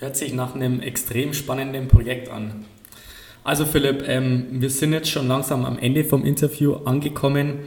Hört 0.00 0.16
sich 0.16 0.32
nach 0.32 0.54
einem 0.54 0.80
extrem 0.80 1.34
spannenden 1.34 1.88
Projekt 1.88 2.28
an. 2.28 2.64
Also 3.44 3.66
Philipp, 3.66 4.04
ähm, 4.08 4.46
wir 4.50 4.70
sind 4.70 4.92
jetzt 4.92 5.10
schon 5.10 5.28
langsam 5.28 5.64
am 5.64 5.78
Ende 5.78 6.04
vom 6.04 6.24
Interview 6.24 6.74
angekommen. 6.84 7.58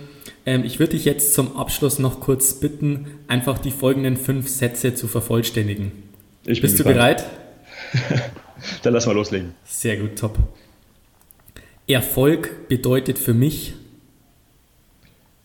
Ähm, 0.46 0.64
ich 0.64 0.80
würde 0.80 0.94
dich 0.94 1.06
jetzt 1.06 1.34
zum 1.34 1.56
Abschluss 1.56 2.00
noch 2.00 2.20
kurz 2.20 2.60
bitten, 2.60 3.08
einfach 3.28 3.60
die 3.60 3.72
folgenden 3.72 4.18
fünf 4.18 4.50
Sätze 4.50 4.96
zu 4.96 5.08
vervollständigen. 5.08 5.92
Ich 6.46 6.62
Bist 6.62 6.80
du 6.80 6.84
bereit? 6.84 7.26
Dann 8.84 8.94
lass 8.94 9.06
mal 9.06 9.14
loslegen. 9.14 9.54
Sehr 9.66 9.98
gut, 9.98 10.18
top. 10.18 10.38
Erfolg 11.88 12.68
bedeutet 12.68 13.20
für 13.20 13.34
mich. 13.34 13.74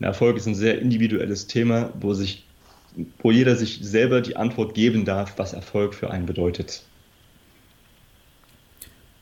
Erfolg 0.00 0.36
ist 0.36 0.46
ein 0.46 0.54
sehr 0.54 0.80
individuelles 0.80 1.46
Thema, 1.46 1.92
wo, 2.00 2.14
sich, 2.14 2.44
wo 3.18 3.30
jeder 3.30 3.56
sich 3.56 3.80
selber 3.82 4.20
die 4.20 4.36
Antwort 4.36 4.74
geben 4.74 5.04
darf, 5.04 5.38
was 5.38 5.52
Erfolg 5.52 5.94
für 5.94 6.10
einen 6.10 6.26
bedeutet. 6.26 6.82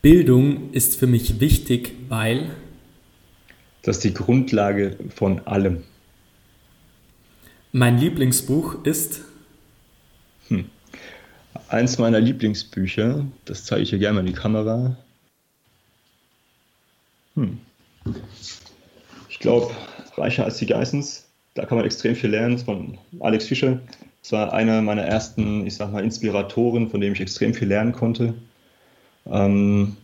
Bildung 0.03 0.73
ist 0.73 0.97
für 0.97 1.07
mich 1.07 1.41
wichtig, 1.41 1.93
weil 2.09 2.51
das 3.83 3.97
ist 3.97 4.05
die 4.05 4.15
Grundlage 4.15 4.97
von 5.15 5.47
allem. 5.47 5.85
Mein 7.73 7.99
Lieblingsbuch 7.99 8.85
ist 8.85 9.23
hm. 10.49 10.67
eins 11.69 11.99
meiner 11.99 12.21
Lieblingsbücher, 12.21 13.27
das 13.45 13.65
zeige 13.65 13.83
ich 13.83 13.91
hier 13.91 13.99
gerne 13.99 14.15
mal 14.15 14.21
in 14.21 14.27
die 14.27 14.41
Kamera. 14.41 14.97
Hm. 17.37 17.59
Ich 19.29 19.39
glaube, 19.39 19.75
Reicher 20.17 20.45
als 20.45 20.59
die 20.59 20.67
Geissens, 20.67 21.30
da 21.61 21.67
kann 21.67 21.77
man 21.77 21.85
extrem 21.85 22.17
viel 22.17 22.31
lernen 22.31 22.57
von 22.57 22.97
Alex 23.21 23.45
Fischer. 23.45 23.81
Das 24.23 24.33
war 24.33 24.55
einer 24.55 24.81
meiner 24.81 25.03
ersten, 25.03 25.67
ich 25.67 25.75
sag 25.75 25.93
mal, 25.93 26.03
Inspiratoren, 26.03 26.89
von 26.89 27.03
dem 27.03 27.13
ich 27.13 27.21
extrem 27.21 27.53
viel 27.53 27.69
lernen 27.69 27.93
konnte. 27.93 28.33
Ähm, 29.27 29.97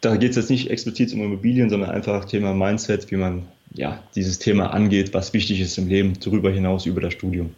da 0.00 0.16
geht 0.16 0.30
es 0.30 0.36
jetzt 0.36 0.50
nicht 0.50 0.68
explizit 0.70 1.12
um 1.14 1.22
Immobilien, 1.22 1.70
sondern 1.70 1.90
einfach 1.90 2.24
Thema 2.24 2.52
Mindset, 2.52 3.12
wie 3.12 3.16
man 3.16 3.46
ja, 3.74 4.02
dieses 4.16 4.40
Thema 4.40 4.72
angeht, 4.72 5.14
was 5.14 5.32
wichtig 5.32 5.60
ist 5.60 5.78
im 5.78 5.86
Leben, 5.86 6.14
darüber 6.18 6.50
hinaus 6.50 6.84
über 6.84 7.00
das 7.00 7.12
Studium. 7.12 7.54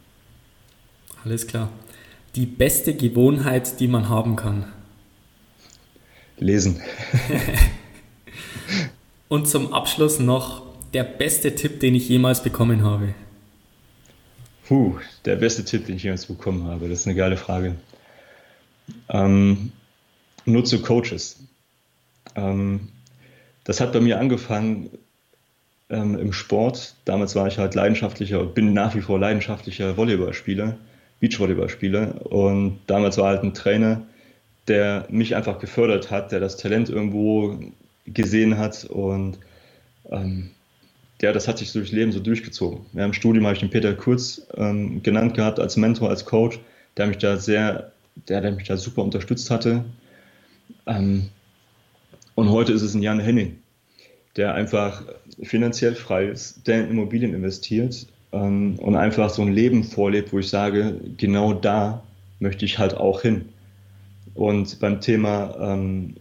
Alles 1.25 1.47
klar. 1.47 1.71
Die 2.35 2.45
beste 2.45 2.95
Gewohnheit, 2.95 3.81
die 3.81 3.89
man 3.89 4.11
haben 4.11 4.37
kann. 4.37 4.67
Lesen. 6.39 6.81
Und 9.29 9.49
zum 9.49 9.73
Abschluss 9.73 10.19
noch 10.19 10.68
der 10.93 11.05
beste 11.05 11.55
Tipp, 11.55 11.81
den 11.81 11.95
ich 11.95 12.09
jemals 12.09 12.43
bekommen 12.43 12.83
habe. 12.83 13.15
Puh, 14.67 14.99
der 15.25 15.37
beste 15.37 15.65
Tipp, 15.65 15.87
den 15.87 15.97
ich 15.97 16.03
jemals 16.03 16.27
bekommen 16.27 16.65
habe, 16.65 16.89
das 16.89 17.01
ist 17.01 17.07
eine 17.07 17.17
geile 17.17 17.37
Frage. 17.37 17.77
Ähm, 19.09 19.73
nutze 20.45 20.81
Coaches. 20.81 21.41
Ähm, 22.35 22.89
das 23.65 23.81
hat 23.81 23.93
bei 23.93 24.01
mir 24.01 24.19
angefangen 24.19 24.91
ähm, 25.91 26.19
im 26.19 26.33
Sport. 26.33 26.95
Damals 27.05 27.35
war 27.35 27.47
ich 27.49 27.59
halt 27.59 27.75
leidenschaftlicher 27.75 28.41
und 28.41 28.55
bin 28.55 28.73
nach 28.73 28.95
wie 28.95 29.01
vor 29.01 29.19
leidenschaftlicher 29.19 29.97
Volleyballspieler, 29.97 30.77
Beachvolleyballspieler. 31.21 32.27
Und 32.27 32.81
damals 32.87 33.19
war 33.19 33.29
halt 33.29 33.43
ein 33.43 33.55
Trainer, 33.55 34.03
der 34.69 35.07
mich 35.11 35.35
einfach 35.35 35.59
gefördert 35.59 36.11
hat, 36.11 36.33
der 36.33 36.41
das 36.41 36.57
Talent 36.57 36.89
irgendwo 36.89 37.59
gesehen 38.07 38.59
hat 38.59 38.85
und 38.85 39.39
ähm, 40.11 40.51
ja, 41.21 41.33
das 41.33 41.49
hat 41.49 41.59
sich 41.59 41.73
durchs 41.73 41.93
Leben 41.93 42.13
so 42.13 42.21
durchgezogen. 42.21 42.81
Ja, 42.93 43.05
Im 43.05 43.13
Studium 43.13 43.45
habe 43.47 43.55
ich 43.55 43.61
den 43.61 43.71
Peter 43.71 43.95
Kurz 43.95 44.47
ähm, 44.57 45.03
genannt 45.03 45.35
gehabt 45.35 45.59
als 45.59 45.77
Mentor, 45.77 46.11
als 46.11 46.25
Coach, 46.25 46.61
der 46.97 47.07
mich 47.07 47.19
da 47.19 47.37
sehr, 47.37 47.93
der, 48.29 48.41
der 48.41 48.53
mich 48.53 48.69
da 48.69 48.77
super 48.77 49.03
unterstützt 49.03 49.51
hatte. 49.51 49.85
Ähm, 50.87 51.29
und 52.35 52.51
heute 52.51 52.73
ist 52.73 52.83
es 52.83 52.95
ein 52.95 53.03
Jan 53.03 53.19
Henning, 53.19 53.59
der 54.37 54.55
einfach 54.55 55.03
finanziell 55.43 55.97
frei 55.97 56.27
ist, 56.27 56.67
der 56.69 56.85
in 56.85 56.91
Immobilien 56.91 57.35
investiert 57.35 58.07
ähm, 58.33 58.77
und 58.79 58.95
einfach 58.95 59.31
so 59.31 59.43
ein 59.43 59.53
Leben 59.53 59.83
vorlebt, 59.83 60.33
wo 60.33 60.39
ich 60.39 60.49
sage, 60.49 61.01
genau 61.17 61.53
da 61.53 62.03
möchte 62.39 62.65
ich 62.65 62.79
halt 62.79 62.95
auch 62.95 63.23
hin. 63.23 63.49
Und 64.35 64.79
beim 64.79 65.01
Thema 65.01 65.57
ähm, 65.61 66.15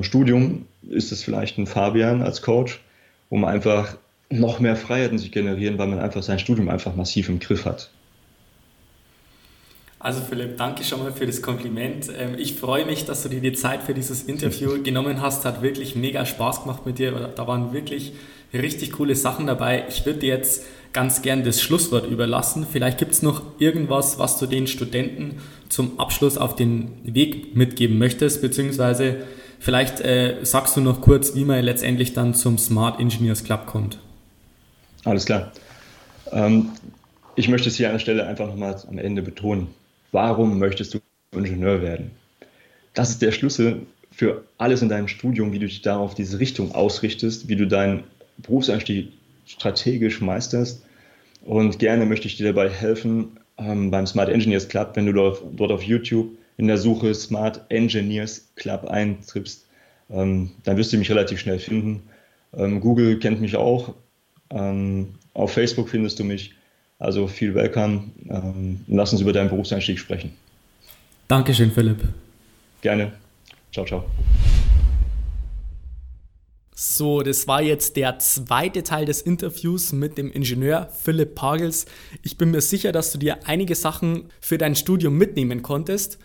Studium 0.00 0.64
ist 0.88 1.12
es 1.12 1.22
vielleicht 1.22 1.58
ein 1.58 1.66
Fabian 1.66 2.22
als 2.22 2.40
Coach, 2.40 2.80
um 3.28 3.44
einfach 3.44 3.98
noch 4.38 4.60
mehr 4.60 4.76
Freiheiten 4.76 5.18
zu 5.18 5.30
generieren, 5.30 5.78
weil 5.78 5.88
man 5.88 5.98
einfach 5.98 6.22
sein 6.22 6.38
Studium 6.38 6.68
einfach 6.68 6.94
massiv 6.94 7.28
im 7.28 7.38
Griff 7.38 7.64
hat. 7.64 7.90
Also 10.02 10.20
Philipp, 10.20 10.56
danke 10.56 10.82
schon 10.82 10.98
mal 10.98 11.12
für 11.12 11.26
das 11.26 11.42
Kompliment. 11.42 12.10
Ähm, 12.18 12.34
ich 12.36 12.54
freue 12.54 12.84
mich, 12.84 13.04
dass 13.04 13.22
du 13.22 13.28
dir 13.28 13.40
die 13.40 13.52
Zeit 13.52 13.84
für 13.84 13.94
dieses 13.94 14.24
Interview 14.24 14.82
genommen 14.82 15.20
hast. 15.20 15.44
Hat 15.44 15.62
wirklich 15.62 15.94
mega 15.94 16.26
Spaß 16.26 16.62
gemacht 16.62 16.84
mit 16.84 16.98
dir. 16.98 17.12
Da 17.12 17.46
waren 17.46 17.72
wirklich 17.72 18.12
richtig 18.52 18.92
coole 18.92 19.14
Sachen 19.14 19.46
dabei. 19.46 19.84
Ich 19.88 20.04
würde 20.04 20.18
dir 20.18 20.34
jetzt 20.34 20.64
ganz 20.92 21.22
gern 21.22 21.44
das 21.44 21.62
Schlusswort 21.62 22.06
überlassen. 22.10 22.66
Vielleicht 22.70 22.98
gibt 22.98 23.12
es 23.12 23.22
noch 23.22 23.42
irgendwas, 23.60 24.18
was 24.18 24.40
du 24.40 24.46
den 24.46 24.66
Studenten 24.66 25.36
zum 25.68 26.00
Abschluss 26.00 26.36
auf 26.36 26.56
den 26.56 26.90
Weg 27.04 27.54
mitgeben 27.54 27.96
möchtest, 27.96 28.42
beziehungsweise 28.42 29.18
vielleicht 29.60 30.00
äh, 30.00 30.38
sagst 30.42 30.76
du 30.76 30.80
noch 30.80 31.00
kurz, 31.00 31.36
wie 31.36 31.44
man 31.44 31.64
letztendlich 31.64 32.12
dann 32.12 32.34
zum 32.34 32.58
Smart 32.58 32.98
Engineers 32.98 33.44
Club 33.44 33.66
kommt. 33.66 33.98
Alles 35.04 35.26
klar. 35.26 35.52
Ähm, 36.30 36.70
ich 37.34 37.48
möchte 37.48 37.68
es 37.68 37.76
hier 37.76 37.88
an 37.88 37.94
der 37.94 38.00
Stelle 38.00 38.26
einfach 38.26 38.46
nochmal 38.46 38.76
am 38.88 38.98
Ende 38.98 39.22
betonen. 39.22 39.68
Warum 40.12 40.58
möchtest 40.58 40.94
du 40.94 41.00
Ingenieur 41.34 41.80
werden? 41.82 42.10
Das 42.94 43.10
ist 43.10 43.22
der 43.22 43.32
Schlüssel 43.32 43.86
für 44.10 44.44
alles 44.58 44.82
in 44.82 44.88
deinem 44.88 45.08
Studium, 45.08 45.52
wie 45.52 45.58
du 45.58 45.66
dich 45.66 45.82
darauf 45.82 46.14
diese 46.14 46.38
Richtung 46.38 46.74
ausrichtest, 46.74 47.48
wie 47.48 47.56
du 47.56 47.66
deinen 47.66 48.04
Berufseinstieg 48.38 49.12
strategisch 49.46 50.20
meisterst. 50.20 50.84
Und 51.44 51.78
gerne 51.78 52.06
möchte 52.06 52.28
ich 52.28 52.36
dir 52.36 52.52
dabei 52.52 52.68
helfen 52.68 53.38
ähm, 53.58 53.90
beim 53.90 54.06
Smart 54.06 54.28
Engineers 54.28 54.68
Club, 54.68 54.92
wenn 54.94 55.06
du 55.06 55.12
dort, 55.12 55.42
dort, 55.52 55.72
auf 55.72 55.82
YouTube 55.82 56.30
in 56.56 56.66
der 56.66 56.78
Suche 56.78 57.14
Smart 57.14 57.62
Engineers 57.70 58.52
Club 58.56 58.84
eintrippst, 58.84 59.66
ähm, 60.10 60.52
dann 60.64 60.76
wirst 60.76 60.92
du 60.92 60.98
mich 60.98 61.10
relativ 61.10 61.40
schnell 61.40 61.58
finden. 61.58 62.02
Ähm, 62.54 62.80
Google 62.80 63.18
kennt 63.18 63.40
mich 63.40 63.56
auch. 63.56 63.94
Ähm, 64.52 65.14
auf 65.34 65.52
Facebook 65.52 65.88
findest 65.88 66.18
du 66.18 66.24
mich. 66.24 66.54
Also 66.98 67.26
viel 67.26 67.54
Welcome. 67.54 68.10
Ähm, 68.28 68.80
lass 68.86 69.12
uns 69.12 69.20
über 69.20 69.32
deinen 69.32 69.48
Berufseinstieg 69.48 69.98
sprechen. 69.98 70.32
Dankeschön, 71.26 71.72
Philipp. 71.72 71.98
Gerne. 72.80 73.12
Ciao, 73.72 73.84
ciao. 73.86 74.04
So, 76.74 77.22
das 77.22 77.46
war 77.46 77.62
jetzt 77.62 77.96
der 77.96 78.18
zweite 78.18 78.82
Teil 78.82 79.04
des 79.04 79.22
Interviews 79.22 79.92
mit 79.92 80.18
dem 80.18 80.32
Ingenieur 80.32 80.88
Philipp 80.92 81.34
Pagels. 81.34 81.86
Ich 82.22 82.36
bin 82.38 82.50
mir 82.50 82.60
sicher, 82.60 82.92
dass 82.92 83.12
du 83.12 83.18
dir 83.18 83.46
einige 83.46 83.74
Sachen 83.74 84.24
für 84.40 84.58
dein 84.58 84.74
Studium 84.74 85.16
mitnehmen 85.16 85.62
konntest. 85.62 86.18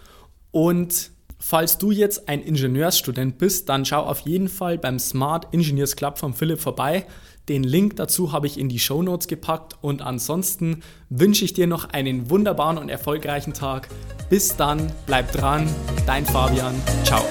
Und 0.51 1.11
falls 1.37 1.77
du 1.77 1.91
jetzt 1.91 2.27
ein 2.27 2.41
Ingenieursstudent 2.41 3.37
bist, 3.37 3.69
dann 3.69 3.85
schau 3.85 4.01
auf 4.01 4.21
jeden 4.21 4.47
Fall 4.47 4.77
beim 4.77 4.99
Smart 4.99 5.53
Engineers 5.53 5.95
Club 5.95 6.17
von 6.17 6.33
Philipp 6.33 6.59
vorbei. 6.59 7.05
Den 7.49 7.63
Link 7.63 7.95
dazu 7.95 8.33
habe 8.33 8.45
ich 8.45 8.59
in 8.59 8.67
die 8.67 8.79
Show 8.79 9.01
Notes 9.01 9.27
gepackt 9.27 9.75
und 9.81 10.01
ansonsten 10.01 10.81
wünsche 11.09 11.45
ich 11.45 11.53
dir 11.53 11.65
noch 11.65 11.89
einen 11.89 12.29
wunderbaren 12.29 12.77
und 12.77 12.89
erfolgreichen 12.89 13.53
Tag. 13.53 13.87
Bis 14.29 14.57
dann, 14.57 14.91
bleib 15.05 15.31
dran, 15.31 15.73
dein 16.05 16.25
Fabian, 16.25 16.75
ciao. 17.05 17.23